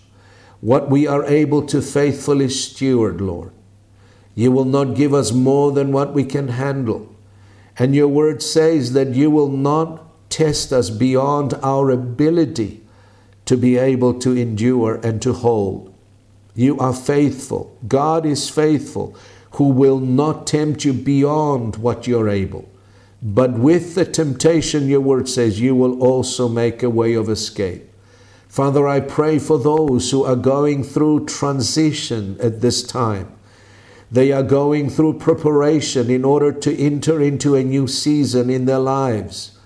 what 0.60 0.90
we 0.90 1.06
are 1.06 1.24
able 1.24 1.64
to 1.66 1.80
faithfully 1.80 2.48
steward, 2.48 3.20
Lord. 3.20 3.52
You 4.34 4.50
will 4.52 4.64
not 4.64 4.94
give 4.94 5.12
us 5.12 5.32
more 5.32 5.72
than 5.72 5.92
what 5.92 6.14
we 6.14 6.24
can 6.24 6.48
handle. 6.48 7.14
And 7.78 7.94
your 7.94 8.08
word 8.08 8.42
says 8.42 8.92
that 8.92 9.14
you 9.14 9.30
will 9.30 9.48
not 9.48 10.30
test 10.30 10.72
us 10.72 10.90
beyond 10.90 11.54
our 11.62 11.90
ability 11.90 12.80
to 13.44 13.56
be 13.56 13.76
able 13.76 14.18
to 14.20 14.36
endure 14.36 14.94
and 15.02 15.20
to 15.22 15.32
hold. 15.32 15.92
You 16.54 16.78
are 16.78 16.92
faithful. 16.92 17.76
God 17.88 18.24
is 18.24 18.48
faithful, 18.48 19.16
who 19.52 19.68
will 19.68 19.98
not 19.98 20.46
tempt 20.46 20.84
you 20.84 20.92
beyond 20.92 21.76
what 21.76 22.06
you're 22.06 22.28
able. 22.28 22.68
But 23.22 23.52
with 23.52 23.94
the 23.94 24.04
temptation, 24.04 24.88
your 24.88 25.00
word 25.00 25.28
says, 25.28 25.60
you 25.60 25.74
will 25.74 26.02
also 26.02 26.48
make 26.48 26.82
a 26.82 26.90
way 26.90 27.14
of 27.14 27.28
escape. 27.28 27.88
Father, 28.48 28.86
I 28.86 29.00
pray 29.00 29.38
for 29.38 29.58
those 29.58 30.10
who 30.10 30.24
are 30.24 30.36
going 30.36 30.84
through 30.84 31.26
transition 31.26 32.36
at 32.40 32.60
this 32.60 32.82
time. 32.82 33.32
They 34.12 34.30
are 34.30 34.42
going 34.42 34.90
through 34.90 35.14
preparation 35.14 36.10
in 36.10 36.22
order 36.22 36.52
to 36.52 36.78
enter 36.78 37.18
into 37.18 37.54
a 37.54 37.64
new 37.64 37.88
season 37.88 38.50
in 38.50 38.66
their 38.66 38.78
lives. 38.78 39.58